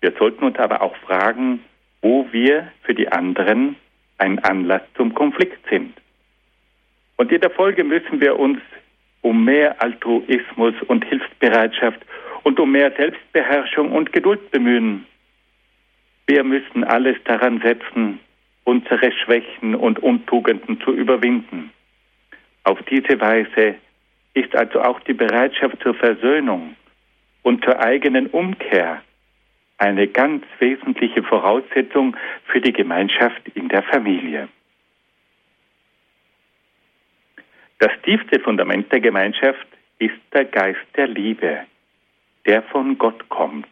[0.00, 1.60] Wir sollten uns aber auch fragen,
[2.02, 3.76] wo wir für die anderen
[4.18, 5.96] ein Anlass zum Konflikt sind.
[7.16, 8.58] Und in der Folge müssen wir uns
[9.20, 12.00] um mehr Altruismus und Hilfsbereitschaft
[12.42, 15.06] und um mehr Selbstbeherrschung und Geduld bemühen.
[16.26, 18.18] Wir müssen alles daran setzen,
[18.64, 21.70] unsere Schwächen und Untugenden zu überwinden.
[22.66, 23.76] Auf diese Weise
[24.34, 26.74] ist also auch die Bereitschaft zur Versöhnung
[27.42, 29.02] und zur eigenen Umkehr
[29.78, 34.48] eine ganz wesentliche Voraussetzung für die Gemeinschaft in der Familie.
[37.78, 39.68] Das tiefste Fundament der Gemeinschaft
[40.00, 41.60] ist der Geist der Liebe,
[42.46, 43.68] der von Gott kommt.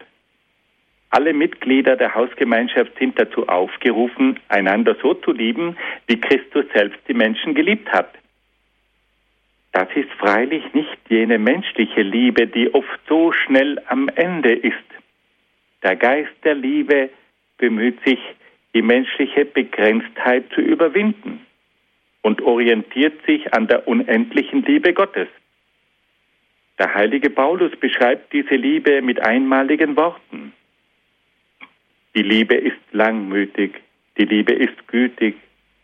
[1.10, 5.76] Alle Mitglieder der Hausgemeinschaft sind dazu aufgerufen, einander so zu lieben,
[6.06, 8.14] wie Christus selbst die Menschen geliebt hat.
[9.74, 14.76] Das ist freilich nicht jene menschliche Liebe, die oft so schnell am Ende ist.
[15.82, 17.10] Der Geist der Liebe
[17.58, 18.20] bemüht sich,
[18.72, 21.44] die menschliche Begrenztheit zu überwinden
[22.22, 25.26] und orientiert sich an der unendlichen Liebe Gottes.
[26.78, 30.52] Der heilige Paulus beschreibt diese Liebe mit einmaligen Worten.
[32.14, 33.80] Die Liebe ist langmütig,
[34.18, 35.34] die Liebe ist gütig,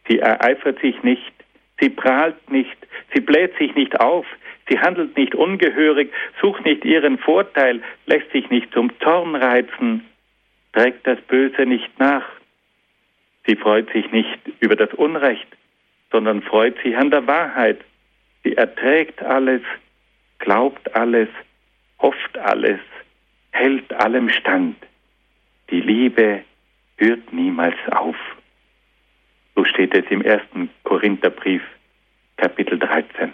[0.06, 1.32] sie ereifert sich nicht,
[1.80, 2.76] sie prahlt nicht,
[3.14, 4.26] sie bläht sich nicht auf,
[4.68, 10.04] sie handelt nicht ungehörig, sucht nicht ihren Vorteil, lässt sich nicht zum Zorn reizen,
[10.72, 12.24] trägt das Böse nicht nach.
[13.46, 15.48] Sie freut sich nicht über das Unrecht,
[16.12, 17.80] sondern freut sich an der Wahrheit.
[18.44, 19.62] Sie erträgt alles,
[20.38, 21.28] glaubt alles,
[21.98, 22.80] hofft alles,
[23.52, 24.76] hält allem stand.
[25.70, 26.42] Die Liebe
[26.96, 28.16] hört niemals auf.
[29.54, 31.62] So steht es im ersten Korintherbrief,
[32.36, 33.32] Kapitel 13.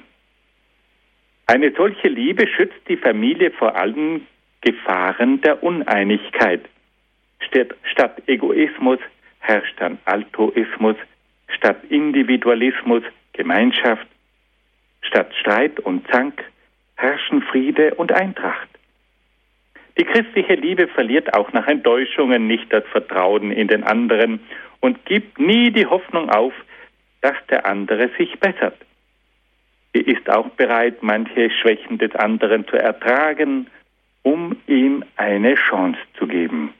[1.46, 4.26] Eine solche Liebe schützt die Familie vor allen
[4.62, 6.64] Gefahren der Uneinigkeit.
[7.38, 8.98] Statt, Egoismus
[9.38, 10.96] herrscht dann Altruismus,
[11.48, 14.06] statt Individualismus Gemeinschaft,
[15.02, 16.42] statt Streit und Zank
[16.96, 18.68] herrschen Friede und Eintracht.
[19.98, 24.40] Die christliche Liebe verliert auch nach Enttäuschungen nicht das Vertrauen in den anderen
[24.80, 26.52] und gibt nie die Hoffnung auf,
[27.22, 28.76] dass der andere sich bessert.
[29.94, 33.68] Sie ist auch bereit, manche Schwächen des anderen zu ertragen,
[34.22, 36.74] um ihm eine Chance zu geben.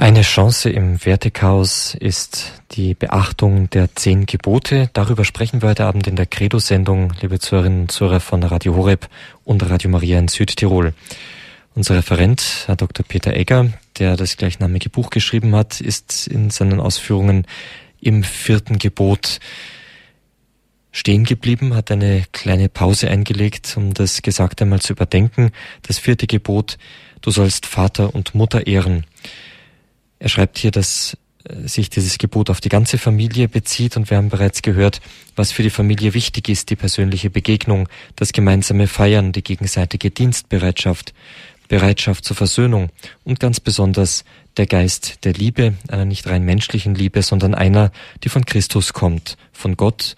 [0.00, 4.88] Eine Chance im Wertechaos ist die Beachtung der zehn Gebote.
[4.94, 9.10] Darüber sprechen wir heute Abend in der Credo-Sendung, liebe Zuhörerinnen und Zuhörer von Radio Horeb
[9.44, 10.94] und Radio Maria in Südtirol.
[11.74, 13.04] Unser Referent, Herr Dr.
[13.06, 17.46] Peter Egger, der das gleichnamige Buch geschrieben hat, ist in seinen Ausführungen
[18.00, 19.38] im vierten Gebot
[20.92, 25.50] stehen geblieben, hat eine kleine Pause eingelegt, um das Gesagte einmal zu überdenken.
[25.82, 26.78] Das vierte Gebot,
[27.20, 29.04] du sollst Vater und Mutter ehren.
[30.20, 34.18] Er schreibt hier, dass äh, sich dieses Gebot auf die ganze Familie bezieht und wir
[34.18, 35.00] haben bereits gehört,
[35.34, 41.14] was für die Familie wichtig ist, die persönliche Begegnung, das gemeinsame Feiern, die gegenseitige Dienstbereitschaft,
[41.68, 42.90] Bereitschaft zur Versöhnung
[43.24, 44.24] und ganz besonders
[44.56, 47.92] der Geist der Liebe, einer nicht rein menschlichen Liebe, sondern einer,
[48.22, 50.16] die von Christus kommt, von Gott,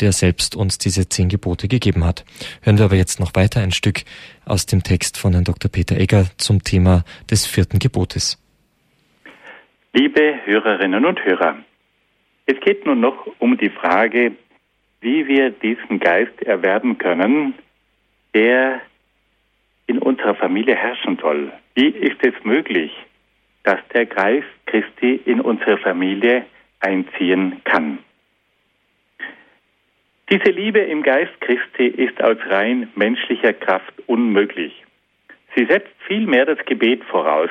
[0.00, 2.24] der selbst uns diese zehn Gebote gegeben hat.
[2.62, 4.02] Hören wir aber jetzt noch weiter ein Stück
[4.44, 5.70] aus dem Text von Herrn Dr.
[5.70, 8.41] Peter Egger zum Thema des vierten Gebotes.
[9.94, 11.58] Liebe Hörerinnen und Hörer,
[12.46, 14.32] es geht nun noch um die Frage,
[15.02, 17.52] wie wir diesen Geist erwerben können,
[18.32, 18.80] der
[19.86, 21.52] in unserer Familie herrschen soll.
[21.74, 22.90] Wie ist es möglich,
[23.64, 26.46] dass der Geist Christi in unsere Familie
[26.80, 27.98] einziehen kann?
[30.30, 34.72] Diese Liebe im Geist Christi ist aus rein menschlicher Kraft unmöglich.
[35.54, 37.50] Sie setzt vielmehr das Gebet voraus,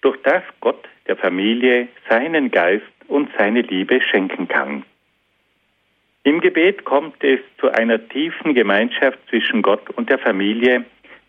[0.00, 4.82] durch das Gott der Familie seinen Geist und seine Liebe schenken kann.
[6.24, 10.86] Im Gebet kommt es zu einer tiefen Gemeinschaft zwischen Gott und der Familie,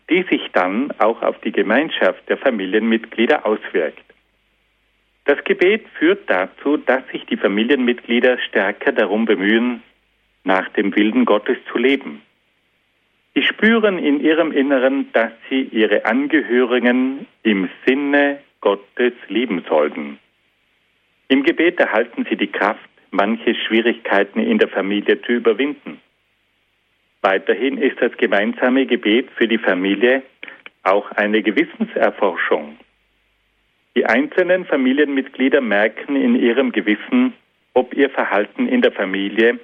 [0.08, 4.04] die sich dann auch auf die Gemeinschaft der Familienmitglieder auswirkt.
[5.26, 9.82] Das Gebet führt dazu, dass sich die Familienmitglieder stärker darum bemühen,
[10.44, 12.22] nach dem Willen Gottes zu leben.
[13.34, 20.18] Sie spüren in ihrem Inneren, dass sie ihre Angehörigen im Sinne Gottes lieben sollten.
[21.28, 26.00] Im Gebet erhalten sie die Kraft, manche Schwierigkeiten in der Familie zu überwinden.
[27.20, 30.22] Weiterhin ist das gemeinsame Gebet für die Familie
[30.82, 32.78] auch eine Gewissenserforschung.
[33.96, 37.34] Die einzelnen Familienmitglieder merken in ihrem Gewissen,
[37.74, 39.60] ob ihr Verhalten in der Familie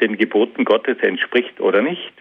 [0.00, 2.12] den Geboten Gottes entspricht oder nicht.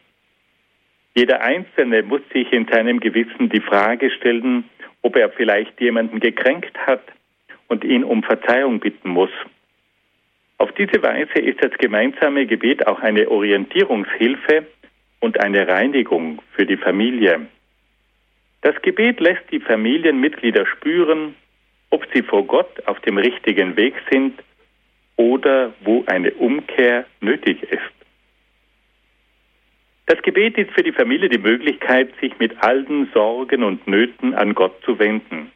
[1.15, 4.63] Jeder Einzelne muss sich in seinem Gewissen die Frage stellen,
[5.03, 7.03] ob er vielleicht jemanden gekränkt hat
[7.67, 9.29] und ihn um Verzeihung bitten muss.
[10.57, 14.65] Auf diese Weise ist das gemeinsame Gebet auch eine Orientierungshilfe
[15.19, 17.47] und eine Reinigung für die Familie.
[18.61, 21.35] Das Gebet lässt die Familienmitglieder spüren,
[21.89, 24.41] ob sie vor Gott auf dem richtigen Weg sind
[25.17, 28.02] oder wo eine Umkehr nötig ist.
[30.05, 34.53] Das Gebet ist für die Familie die Möglichkeit, sich mit allen Sorgen und Nöten an
[34.53, 35.51] Gott zu wenden.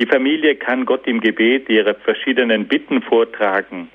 [0.00, 3.88] Die Familie kann Gott im Gebet ihre verschiedenen Bitten vortragen.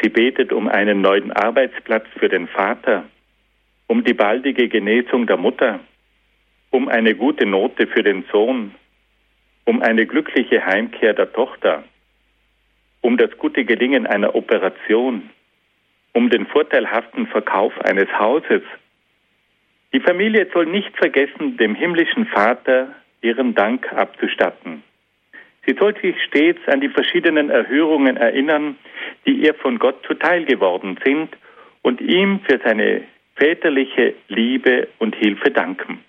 [0.00, 3.04] Sie betet um einen neuen Arbeitsplatz für den Vater,
[3.88, 5.80] um die baldige Genesung der Mutter,
[6.70, 8.72] um eine gute Note für den Sohn,
[9.64, 11.82] um eine glückliche Heimkehr der Tochter,
[13.00, 15.30] um das gute Gelingen einer Operation,
[16.12, 18.62] um den vorteilhaften Verkauf eines Hauses.
[19.92, 24.82] Die Familie soll nicht vergessen, dem himmlischen Vater ihren Dank abzustatten.
[25.66, 28.76] Sie soll sich stets an die verschiedenen Erhörungen erinnern,
[29.26, 31.36] die ihr von Gott zuteil geworden sind
[31.82, 33.02] und ihm für seine
[33.36, 36.04] väterliche Liebe und Hilfe danken.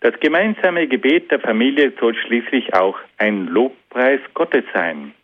[0.00, 5.14] Das gemeinsame Gebet der Familie soll schließlich auch ein Lobpreis Gottes sein.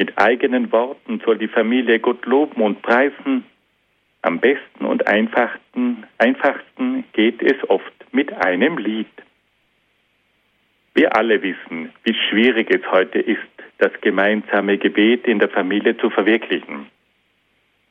[0.00, 3.44] Mit eigenen Worten soll die Familie Gott loben und preisen.
[4.22, 9.10] Am besten und einfachsten, einfachsten geht es oft mit einem Lied.
[10.94, 13.42] Wir alle wissen, wie schwierig es heute ist,
[13.76, 16.86] das gemeinsame Gebet in der Familie zu verwirklichen.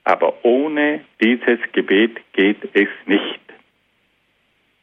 [0.03, 3.39] Aber ohne dieses Gebet geht es nicht,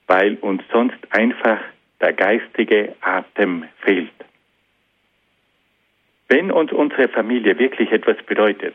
[0.07, 1.59] weil uns sonst einfach
[2.01, 4.13] der geistige Atem fehlt.
[6.29, 8.75] Wenn uns unsere Familie wirklich etwas bedeutet,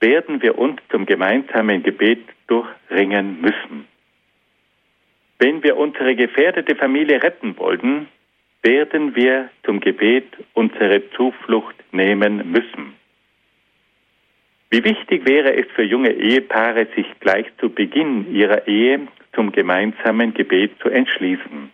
[0.00, 3.86] werden wir uns zum gemeinsamen Gebet durchringen müssen.
[5.38, 8.08] Wenn wir unsere gefährdete Familie retten wollen,
[8.62, 12.94] werden wir zum Gebet unsere Zuflucht nehmen müssen.
[14.68, 20.34] Wie wichtig wäre es für junge Ehepaare, sich gleich zu Beginn ihrer Ehe zum gemeinsamen
[20.34, 21.70] Gebet zu entschließen.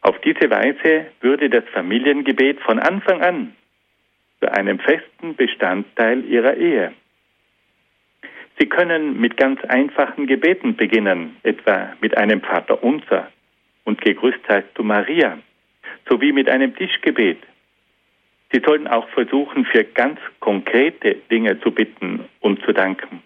[0.00, 3.54] Auf diese Weise würde das Familiengebet von Anfang an
[4.44, 6.92] zu einem festen Bestandteil ihrer Ehe.
[8.58, 13.30] Sie können mit ganz einfachen Gebeten beginnen, etwa mit einem Vater unser
[13.84, 15.38] und gegrüßt heißt du Maria,
[16.08, 17.38] sowie mit einem Tischgebet.
[18.52, 23.22] Sie sollen auch versuchen, für ganz konkrete Dinge zu bitten und zu danken.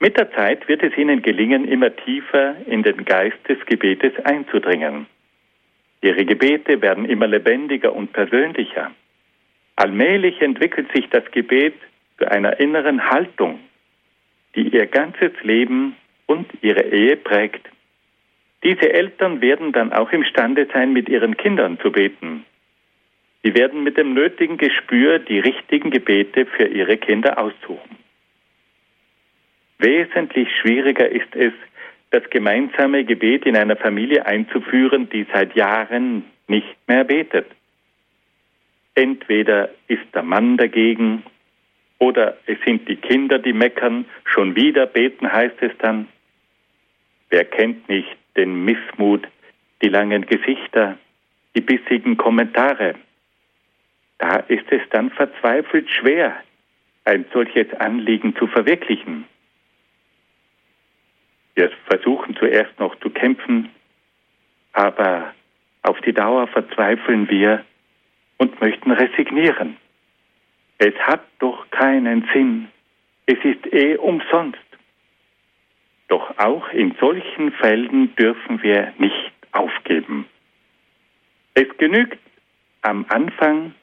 [0.00, 5.06] Mit der Zeit wird es ihnen gelingen, immer tiefer in den Geist des Gebetes einzudringen.
[6.00, 8.92] Ihre Gebete werden immer lebendiger und persönlicher.
[9.76, 11.74] Allmählich entwickelt sich das Gebet
[12.18, 13.60] zu einer inneren Haltung,
[14.54, 15.96] die ihr ganzes Leben
[16.26, 17.68] und ihre Ehe prägt.
[18.64, 22.44] Diese Eltern werden dann auch imstande sein, mit ihren Kindern zu beten.
[23.42, 27.98] Sie werden mit dem nötigen Gespür die richtigen Gebete für ihre Kinder aussuchen.
[29.78, 31.52] Wesentlich schwieriger ist es,
[32.10, 37.46] das gemeinsame Gebet in einer Familie einzuführen, die seit Jahren nicht mehr betet.
[38.94, 41.24] Entweder ist der Mann dagegen
[41.98, 46.08] oder es sind die Kinder, die meckern, schon wieder beten heißt es dann.
[47.30, 49.26] Wer kennt nicht den Missmut,
[49.80, 50.98] die langen Gesichter,
[51.54, 52.96] die bissigen Kommentare?
[54.18, 56.36] Da ist es dann verzweifelt schwer,
[57.04, 59.24] ein solches Anliegen zu verwirklichen.
[61.54, 63.70] Wir versuchen zuerst noch zu kämpfen,
[64.72, 65.34] aber
[65.82, 67.64] auf die Dauer verzweifeln wir
[68.42, 69.76] und möchten resignieren.
[70.78, 72.66] Es hat doch keinen Sinn.
[73.26, 74.58] Es ist eh umsonst.
[76.08, 80.26] Doch auch in solchen Fällen dürfen wir nicht aufgeben.
[81.54, 82.18] Es genügt
[82.80, 83.76] am Anfang,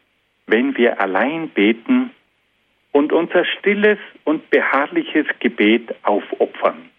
[0.48, 2.12] wenn wir allein beten
[2.92, 6.90] und unser stilles und beharrliches Gebet aufopfern.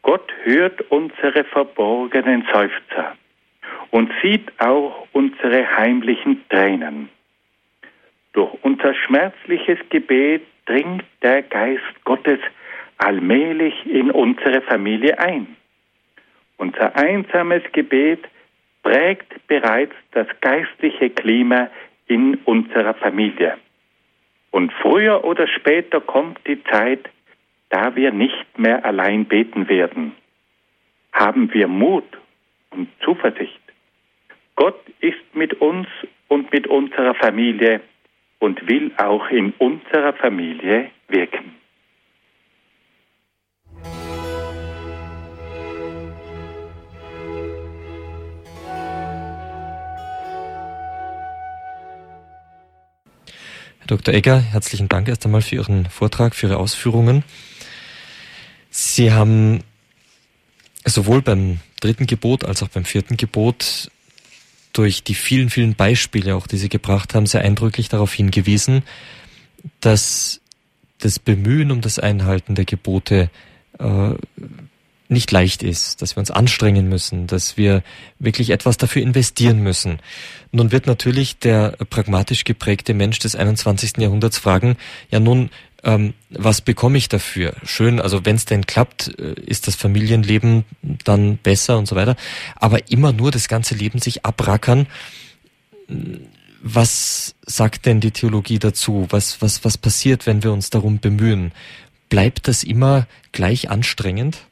[0.00, 3.14] Gott hört unsere verborgenen Seufzer
[3.90, 7.08] und sieht auch unsere heimlichen Tränen.
[8.32, 12.40] Durch unser schmerzliches Gebet dringt der Geist Gottes
[12.98, 15.56] allmählich in unsere Familie ein.
[16.58, 18.24] Unser einsames Gebet
[18.82, 21.70] prägt bereits das geistliche Klima
[22.06, 23.58] in unserer Familie.
[24.50, 27.08] Und früher oder später kommt die Zeit,
[27.68, 30.12] da wir nicht mehr allein beten werden.
[31.12, 32.06] Haben wir Mut
[32.70, 33.60] und Zuversicht.
[34.56, 35.86] Gott ist mit uns
[36.28, 37.82] und mit unserer Familie
[38.38, 41.54] und will auch in unserer Familie wirken.
[53.78, 54.14] Herr Dr.
[54.14, 57.24] Egger, herzlichen Dank erst einmal für Ihren Vortrag, für Ihre Ausführungen.
[58.70, 59.62] Sie haben
[60.84, 63.90] sowohl beim dritten Gebot als auch beim vierten Gebot
[64.76, 68.82] durch die vielen, vielen Beispiele, auch die Sie gebracht haben, sehr eindrücklich darauf hingewiesen,
[69.80, 70.40] dass
[70.98, 73.30] das Bemühen um das Einhalten der Gebote
[73.78, 74.14] äh,
[75.08, 77.82] nicht leicht ist, dass wir uns anstrengen müssen, dass wir
[78.18, 80.00] wirklich etwas dafür investieren müssen.
[80.50, 83.98] Nun wird natürlich der pragmatisch geprägte Mensch des 21.
[83.98, 84.76] Jahrhunderts fragen,
[85.10, 85.50] ja nun,
[85.86, 87.54] ähm, was bekomme ich dafür?
[87.64, 90.64] Schön, also wenn es denn klappt, äh, ist das Familienleben
[91.04, 92.16] dann besser und so weiter.
[92.56, 94.88] Aber immer nur das ganze Leben sich abrackern.
[96.60, 99.06] Was sagt denn die Theologie dazu?
[99.10, 101.52] Was, was, was passiert, wenn wir uns darum bemühen?
[102.10, 104.44] Bleibt das immer gleich anstrengend?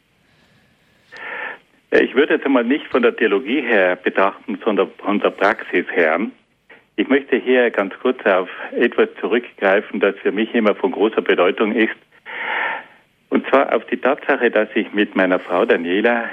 [1.91, 6.21] Ich würde jetzt einmal nicht von der Theologie her betrachten, sondern von der Praxis her.
[6.97, 11.73] Ich möchte hier ganz kurz auf etwas zurückgreifen, das für mich immer von großer Bedeutung
[11.73, 11.97] ist.
[13.31, 16.31] Und zwar auf die Tatsache, dass ich mit meiner Frau Daniela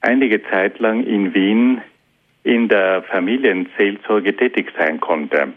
[0.00, 1.82] einige Zeit lang in Wien
[2.44, 5.52] in der Familienseelsorge tätig sein konnte.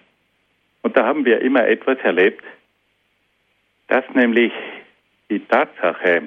[0.82, 2.44] Und da haben wir immer etwas erlebt,
[3.88, 4.52] dass nämlich
[5.30, 6.24] die Tatsache,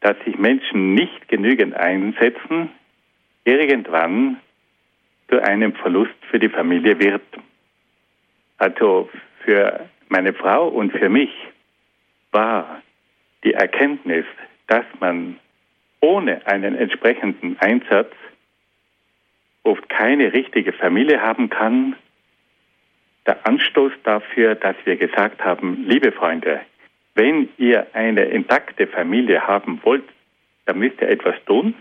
[0.00, 2.70] dass sich Menschen nicht genügend einsetzen,
[3.44, 4.38] irgendwann
[5.28, 7.22] zu einem Verlust für die Familie wird.
[8.58, 9.08] Also
[9.44, 11.30] für meine Frau und für mich
[12.32, 12.82] war
[13.44, 14.24] die Erkenntnis,
[14.66, 15.38] dass man
[16.00, 18.12] ohne einen entsprechenden Einsatz
[19.62, 21.96] oft keine richtige Familie haben kann,
[23.26, 26.60] der Anstoß dafür, dass wir gesagt haben, liebe Freunde,
[27.14, 30.04] wenn ihr eine intakte Familie haben wollt,
[30.64, 31.74] dann müsst ihr etwas tun.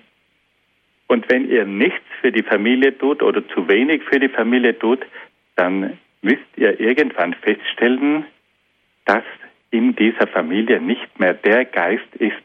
[1.08, 5.06] Und wenn ihr nichts für die Familie tut oder zu wenig für die Familie tut,
[5.56, 8.26] dann müsst ihr irgendwann feststellen,
[9.06, 9.24] dass
[9.72, 12.36] in dieser Familie nicht mehr der Geist ist,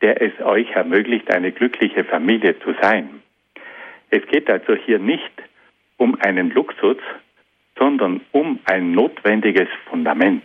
[0.00, 3.22] der es euch ermöglicht, eine glückliche Familie zu sein.
[4.10, 5.32] Es geht also hier nicht
[5.96, 6.98] um einen Luxus,
[7.76, 10.44] sondern um ein notwendiges Fundament.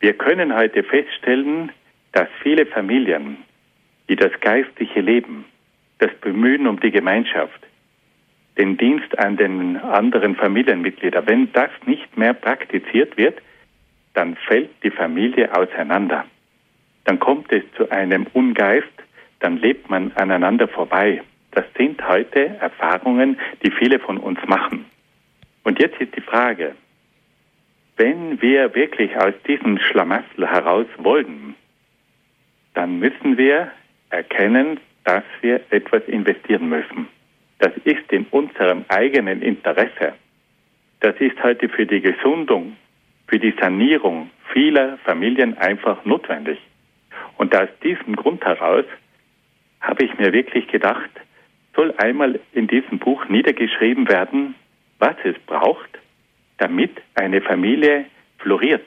[0.00, 1.72] Wir können heute feststellen,
[2.12, 3.38] dass viele Familien,
[4.08, 5.44] die das geistliche Leben
[5.98, 7.60] das Bemühen um die Gemeinschaft,
[8.56, 13.40] den Dienst an den anderen Familienmitgliedern, wenn das nicht mehr praktiziert wird,
[14.14, 16.24] dann fällt die Familie auseinander.
[17.04, 18.86] Dann kommt es zu einem Ungeist,
[19.40, 21.22] dann lebt man aneinander vorbei.
[21.52, 24.84] Das sind heute Erfahrungen, die viele von uns machen.
[25.62, 26.74] Und jetzt ist die Frage,
[27.96, 31.54] wenn wir wirklich aus diesem Schlamassel heraus wollen,
[32.74, 33.70] dann müssen wir
[34.10, 34.78] erkennen,
[35.08, 37.08] dass wir etwas investieren müssen.
[37.60, 40.12] Das ist in unserem eigenen Interesse.
[41.00, 42.76] Das ist heute für die Gesundung,
[43.26, 46.58] für die Sanierung vieler Familien einfach notwendig.
[47.38, 48.84] Und aus diesem Grund heraus
[49.80, 51.10] habe ich mir wirklich gedacht,
[51.74, 54.56] soll einmal in diesem Buch niedergeschrieben werden,
[54.98, 55.88] was es braucht,
[56.58, 58.04] damit eine Familie
[58.40, 58.86] floriert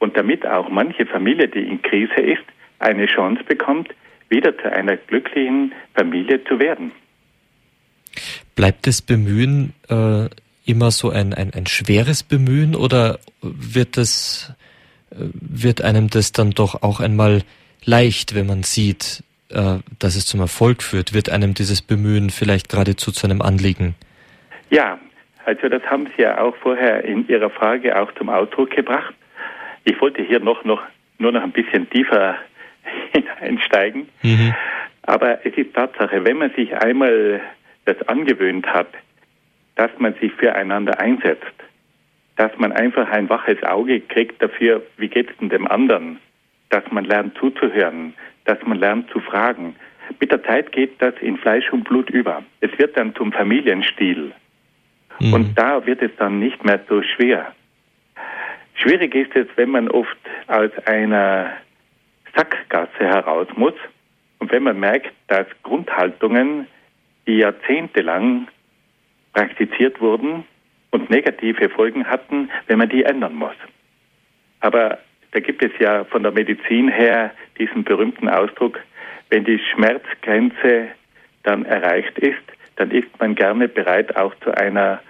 [0.00, 2.44] und damit auch manche Familie, die in Krise ist,
[2.80, 3.94] eine Chance bekommt,
[4.28, 6.92] wieder zu einer glücklichen Familie zu werden.
[8.54, 10.28] Bleibt das Bemühen äh,
[10.64, 14.54] immer so ein, ein, ein schweres Bemühen oder wird das
[15.10, 17.42] äh, wird einem das dann doch auch einmal
[17.84, 21.14] leicht, wenn man sieht, äh, dass es zum Erfolg führt?
[21.14, 23.94] Wird einem dieses Bemühen vielleicht geradezu zu einem Anliegen?
[24.70, 24.98] Ja,
[25.44, 29.14] also das haben Sie ja auch vorher in Ihrer Frage auch zum Ausdruck gebracht.
[29.84, 30.82] Ich wollte hier noch, noch
[31.18, 32.36] nur noch ein bisschen tiefer
[33.12, 34.08] hineinsteigen.
[34.22, 34.54] Mhm.
[35.02, 37.40] Aber es ist Tatsache, wenn man sich einmal
[37.84, 38.88] das angewöhnt hat,
[39.76, 41.54] dass man sich füreinander einsetzt,
[42.36, 46.18] dass man einfach ein waches Auge kriegt dafür, wie geht es denn dem anderen,
[46.70, 48.14] dass man lernt zuzuhören,
[48.44, 49.76] dass man lernt zu fragen.
[50.20, 52.42] Mit der Zeit geht das in Fleisch und Blut über.
[52.60, 54.32] Es wird dann zum Familienstil.
[55.20, 55.32] Mhm.
[55.32, 57.52] Und da wird es dann nicht mehr so schwer.
[58.74, 60.18] Schwierig ist es, wenn man oft
[60.48, 61.52] aus einer
[62.36, 63.74] Sackgasse heraus muss.
[64.38, 66.66] Und wenn man merkt, dass Grundhaltungen,
[67.26, 68.48] die jahrzehntelang
[69.32, 70.44] praktiziert wurden
[70.90, 73.56] und negative Folgen hatten, wenn man die ändern muss.
[74.60, 74.98] Aber
[75.32, 78.80] da gibt es ja von der Medizin her diesen berühmten Ausdruck,
[79.30, 80.88] wenn die Schmerzgrenze
[81.42, 82.42] dann erreicht ist,
[82.76, 85.00] dann ist man gerne bereit auch zu einer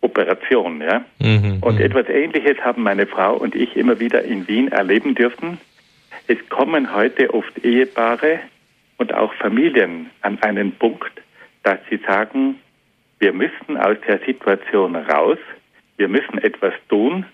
[0.00, 0.80] Operation.
[0.80, 1.04] Ja?
[1.18, 1.80] Mhm, und mhm.
[1.80, 5.58] etwas Ähnliches haben meine Frau und ich immer wieder in Wien erleben dürfen.
[6.28, 8.40] Es kommen heute oft Ehepaare
[8.98, 11.12] und auch Familien an einen Punkt,
[11.64, 12.60] dass sie sagen,
[13.18, 15.38] wir müssen aus der Situation raus,
[15.96, 17.26] wir müssen etwas tun,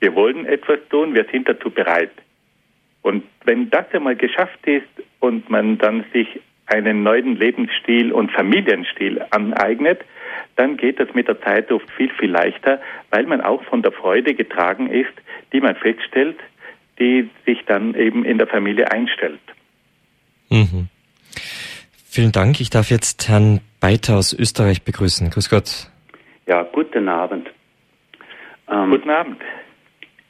[0.00, 2.12] wir wollen etwas tun, wir sind dazu bereit.
[3.02, 4.88] Und wenn das einmal geschafft ist
[5.20, 10.00] und man dann sich einen neuen Lebensstil und Familienstil aneignet,
[10.56, 12.80] dann geht das mit der Zeit oft viel, viel leichter,
[13.10, 15.12] weil man auch von der Freude getragen ist,
[15.52, 16.38] die man feststellt,
[16.98, 19.40] die sich dann eben in der Familie einstellt.
[20.50, 20.88] Mhm.
[22.06, 22.60] Vielen Dank.
[22.60, 25.30] Ich darf jetzt Herrn Beiter aus Österreich begrüßen.
[25.30, 25.90] Grüß Gott.
[26.46, 27.50] Ja, guten Abend.
[28.70, 29.40] Ähm, guten Abend.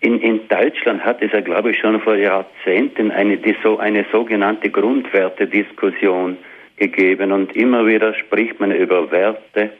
[0.00, 4.04] In, in Deutschland hat es ja, glaube ich, schon vor Jahrzehnten eine, die, so, eine
[4.12, 6.36] sogenannte Grundwertediskussion
[6.76, 9.70] gegeben und immer wieder spricht man über Werte.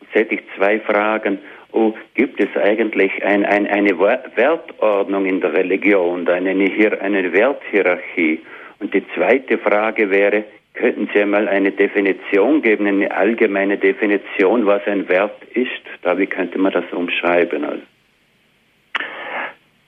[0.00, 1.38] Jetzt hätte ich zwei Fragen.
[1.76, 8.40] Oh, gibt es eigentlich ein, ein, eine Wertordnung in der Religion, eine, eine Werthierarchie?
[8.78, 10.44] Und die zweite Frage wäre,
[10.74, 15.82] könnten Sie einmal eine Definition geben, eine allgemeine Definition, was ein Wert ist?
[16.02, 17.64] Da, wie könnte man das umschreiben?
[17.64, 17.82] Also,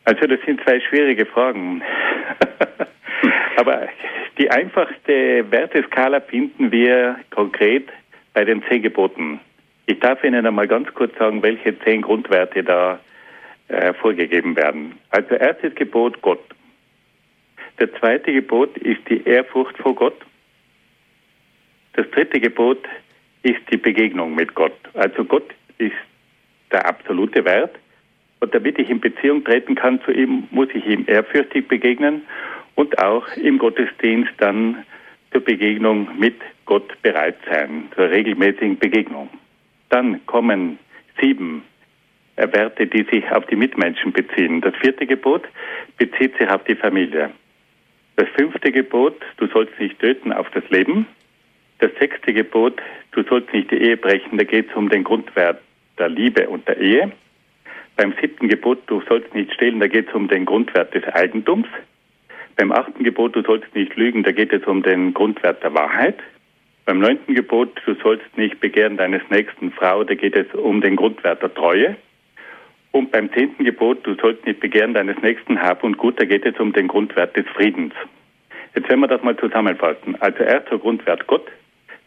[0.07, 1.83] also das sind zwei schwierige Fragen.
[3.59, 3.89] Aber
[4.39, 7.89] die einfachste Werteskala finden wir konkret
[8.35, 9.39] bei den zehn Geboten.
[9.87, 12.99] Ich darf Ihnen einmal ganz kurz sagen, welche zehn Grundwerte da
[13.69, 14.99] äh, vorgegeben werden.
[15.11, 16.43] Also erstes Gebot Gott.
[17.79, 20.21] Das zweite Gebot ist die Ehrfurcht vor Gott.
[21.93, 22.85] Das dritte Gebot
[23.43, 24.77] ist die Begegnung mit Gott.
[24.95, 25.95] Also Gott ist
[26.73, 27.77] der absolute Wert.
[28.41, 32.23] Und damit ich in Beziehung treten kann zu ihm, muss ich ihm ehrfürchtig begegnen
[32.75, 34.85] und auch im Gottesdienst dann
[35.33, 39.29] zur Begegnung mit Gott bereit sein, zur regelmäßigen Begegnung.
[39.97, 40.79] Dann kommen
[41.19, 41.63] sieben
[42.37, 44.61] Werte, die sich auf die Mitmenschen beziehen.
[44.61, 45.45] Das vierte Gebot
[45.97, 47.31] bezieht sich auf die Familie.
[48.17, 51.07] Das fünfte Gebot, du sollst nicht töten, auf das Leben.
[51.79, 52.79] Das sechste Gebot,
[53.13, 55.63] du sollst nicht die Ehe brechen, da geht es um den Grundwert
[55.99, 57.11] der Liebe und der Ehe.
[57.97, 61.69] Beim siebten Gebot, du sollst nicht stehlen, da geht es um den Grundwert des Eigentums.
[62.57, 66.19] Beim achten Gebot, du sollst nicht lügen, da geht es um den Grundwert der Wahrheit.
[66.87, 70.95] Beim neunten Gebot, du sollst nicht begehren deines nächsten Frau, da geht es um den
[70.95, 71.97] Grundwert der Treue.
[72.93, 76.47] Und beim zehnten Gebot, du sollst nicht begehren deines nächsten Hab und Gut, da geht
[76.47, 77.93] es um den Grundwert des Friedens.
[78.77, 80.15] Jetzt werden wir das mal zusammenfassen.
[80.21, 81.49] Also erster Grundwert Gott,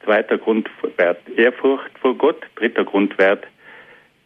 [0.05, 3.45] zweiter Grundwert Ehrfurcht vor Gott, dritter Grundwert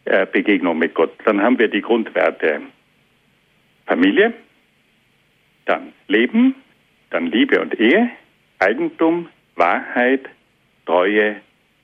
[0.04, 1.12] äh, Begegnung mit Gott.
[1.24, 2.60] Dann haben wir die Grundwerte
[3.86, 4.32] Familie,
[5.66, 6.54] dann Leben,
[7.10, 8.08] dann Liebe und Ehe,
[8.60, 10.28] Eigentum, Wahrheit,
[10.86, 11.36] Treue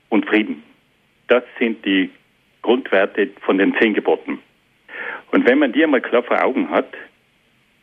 [0.09, 0.63] und Frieden.
[1.27, 2.09] Das sind die
[2.61, 4.39] Grundwerte von den zehn Geboten.
[5.31, 6.93] Und wenn man die einmal klar vor Augen hat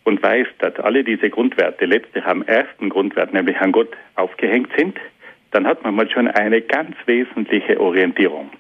[0.05, 4.99] und weiß, dass alle diese Grundwerte letztlich am ersten Grundwert, nämlich an Gott, aufgehängt sind,
[5.51, 8.51] dann hat man mal schon eine ganz wesentliche Orientierung.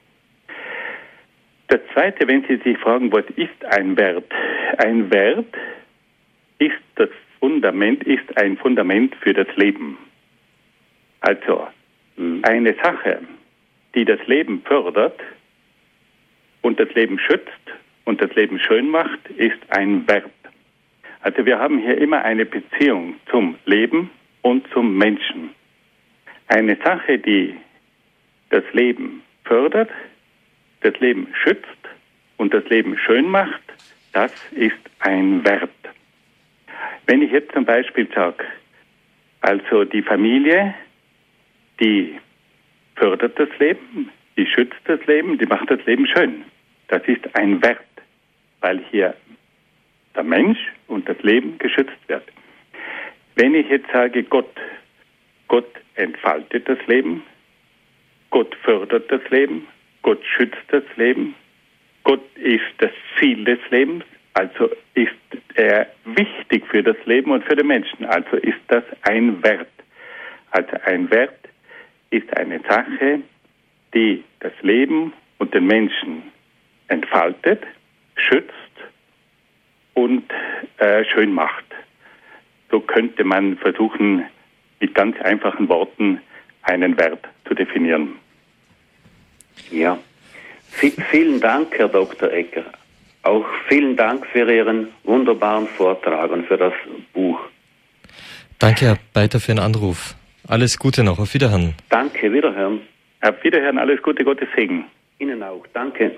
[1.68, 4.32] Das Zweite, wenn Sie sich fragen, was ist ein Wert?
[4.78, 5.54] Ein Wert
[6.58, 9.98] ist das Fundament, ist ein Fundament für das Leben.
[11.20, 11.68] Also
[12.18, 12.40] hm.
[12.42, 13.20] eine Sache,
[13.94, 15.18] die das Leben fördert
[16.62, 17.48] und das Leben schützt
[18.04, 20.30] und das Leben schön macht, ist ein Wert.
[21.20, 24.10] Also wir haben hier immer eine Beziehung zum Leben
[24.42, 25.50] und zum Menschen.
[26.48, 27.56] Eine Sache, die
[28.50, 29.90] das Leben fördert,
[30.80, 31.66] das Leben schützt
[32.36, 33.62] und das Leben schön macht,
[34.12, 35.70] das ist ein Wert.
[37.06, 38.44] Wenn ich jetzt zum Beispiel sage,
[39.40, 40.74] also die Familie
[41.80, 42.18] die
[42.96, 46.44] fördert das Leben, die schützt das Leben, die macht das Leben schön.
[46.88, 47.84] Das ist ein Wert,
[48.60, 49.14] weil hier
[50.14, 52.24] der Mensch und das Leben geschützt wird.
[53.36, 54.50] Wenn ich jetzt sage, Gott,
[55.46, 57.22] Gott entfaltet das Leben,
[58.30, 59.66] Gott fördert das Leben,
[60.02, 61.34] Gott schützt das Leben,
[62.04, 64.04] Gott ist das Ziel des Lebens,
[64.34, 65.12] also ist
[65.54, 69.68] er wichtig für das Leben und für den Menschen, also ist das ein Wert.
[70.50, 71.47] Also ein Wert,
[72.10, 73.20] ist eine Sache,
[73.94, 76.22] die das Leben und den Menschen
[76.88, 77.62] entfaltet,
[78.16, 78.52] schützt
[79.94, 80.24] und
[80.78, 81.64] äh, schön macht.
[82.70, 84.24] So könnte man versuchen,
[84.80, 86.20] mit ganz einfachen Worten
[86.62, 88.16] einen Wert zu definieren.
[89.70, 89.98] Ja,
[90.70, 92.30] v vielen Dank, Herr Dr.
[92.30, 92.64] Ecker.
[93.22, 96.72] Auch vielen Dank für Ihren wunderbaren Vortrag und für das
[97.12, 97.40] Buch.
[98.58, 100.14] Danke, Herr Beiter, für den Anruf.
[100.48, 101.18] Alles Gute noch.
[101.18, 101.74] Auf Wiederhören.
[101.90, 102.80] Danke, Wiederhören.
[103.20, 103.78] Auf Wiederhören.
[103.78, 104.86] Alles Gute, Gottes Segen.
[105.18, 105.64] Ihnen auch.
[105.74, 106.12] Danke.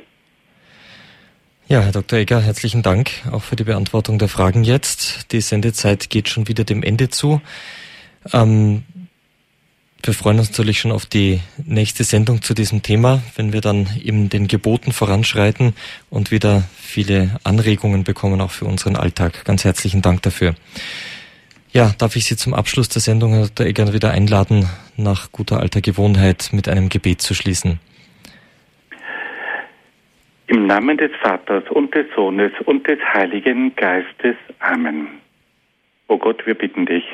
[1.66, 2.18] Ja, Herr Dr.
[2.18, 5.32] Egger, herzlichen Dank auch für die Beantwortung der Fragen jetzt.
[5.32, 7.40] Die Sendezeit geht schon wieder dem Ende zu.
[8.32, 8.82] Ähm,
[10.02, 13.88] wir freuen uns natürlich schon auf die nächste Sendung zu diesem Thema, wenn wir dann
[14.02, 15.74] eben den Geboten voranschreiten
[16.08, 19.44] und wieder viele Anregungen bekommen, auch für unseren Alltag.
[19.44, 20.54] Ganz herzlichen Dank dafür.
[21.72, 23.64] Ja, darf ich Sie zum Abschluss der Sendung, Herr Dr.
[23.64, 27.78] Egger, wieder einladen, nach guter alter Gewohnheit mit einem Gebet zu schließen.
[30.48, 34.34] Im Namen des Vaters und des Sohnes und des Heiligen Geistes.
[34.58, 35.20] Amen.
[36.08, 37.04] O Gott, wir bitten dich,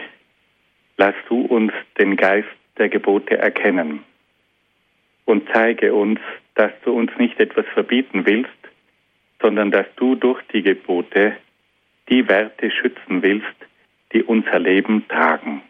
[0.97, 2.49] lass du uns den Geist
[2.79, 4.05] der Gebote erkennen
[5.27, 6.19] und zeige uns,
[6.55, 8.49] dass du uns nicht etwas verbieten willst,
[9.43, 11.37] sondern dass du durch die Gebote
[12.09, 13.66] die Werte schützen willst,
[14.13, 15.63] die unser Leben tragen.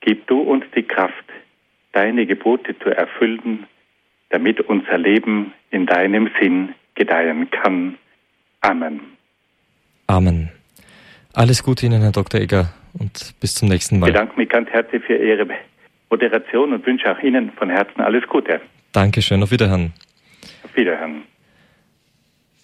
[0.00, 1.24] Gib du uns die Kraft,
[1.92, 3.66] deine Gebote zu erfüllen,
[4.30, 7.96] damit unser Leben in deinem Sinn gedeihen kann.
[8.60, 9.00] Amen.
[10.06, 10.50] Amen.
[11.34, 12.40] Alles Gute Ihnen, Herr Dr.
[12.40, 14.08] Egger, und bis zum nächsten Mal.
[14.08, 15.46] Ich bedanke mich ganz herzlich für Ihre
[16.10, 18.60] Moderation und wünsche auch Ihnen von Herzen alles Gute.
[18.92, 19.92] Dankeschön, auf Wiederhören.
[20.64, 21.22] Auf Wiederhören.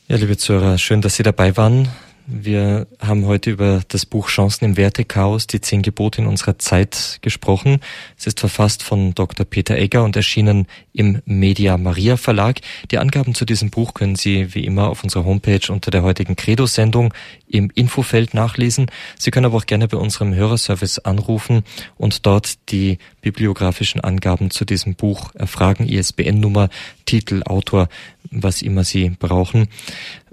[0.09, 1.89] Ja, liebe Zuhörer, schön, dass Sie dabei waren.
[2.27, 7.19] Wir haben heute über das Buch Chancen im Wertechaos, die zehn Gebote in unserer Zeit
[7.21, 7.81] gesprochen.
[8.17, 9.45] Es ist verfasst von Dr.
[9.45, 12.61] Peter Egger und erschienen im Media Maria Verlag.
[12.91, 16.35] Die Angaben zu diesem Buch können Sie wie immer auf unserer Homepage unter der heutigen
[16.35, 17.13] Credo-Sendung
[17.47, 18.91] im Infofeld nachlesen.
[19.19, 21.63] Sie können aber auch gerne bei unserem Hörerservice anrufen
[21.99, 26.71] und dort die bibliografischen Angaben zu diesem Buch erfragen, ISBN-Nummer,
[27.05, 27.89] Titel, Autor,
[28.31, 29.69] was immer Sie brauchen.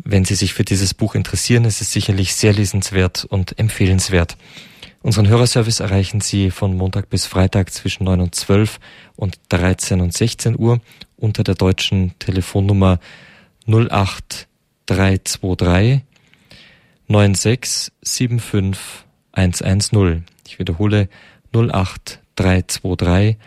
[0.03, 4.37] Wenn Sie sich für dieses Buch interessieren, ist es sicherlich sehr lesenswert und empfehlenswert.
[5.03, 8.79] Unseren Hörerservice erreichen Sie von Montag bis Freitag zwischen 9 und 12
[9.15, 10.79] und 13 und 16 Uhr
[11.17, 12.99] unter der deutschen Telefonnummer
[13.67, 16.01] 08323
[17.07, 18.79] 9675
[19.31, 20.25] 110.
[20.47, 21.09] Ich wiederhole
[21.51, 23.37] 08323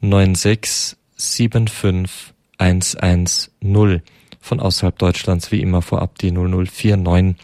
[0.00, 4.02] 9675 110
[4.48, 7.36] von außerhalb Deutschlands wie immer vorab die 0049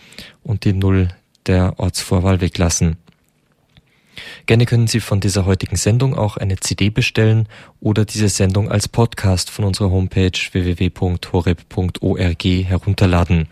[0.43, 1.11] und die 0
[1.47, 2.97] der Ortsvorwahl weglassen.
[4.47, 7.49] Gerne können Sie von dieser heutigen Sendung auch eine CD bestellen
[7.81, 13.49] oder diese Sendung als Podcast von unserer Homepage www.horeb.org herunterladen.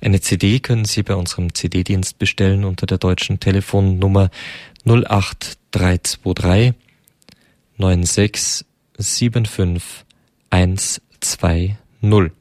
[0.00, 4.30] Eine CD können Sie bei unserem CD-Dienst bestellen unter der deutschen Telefonnummer
[4.84, 6.74] 08323
[7.78, 10.04] 9675
[10.50, 12.36] 120.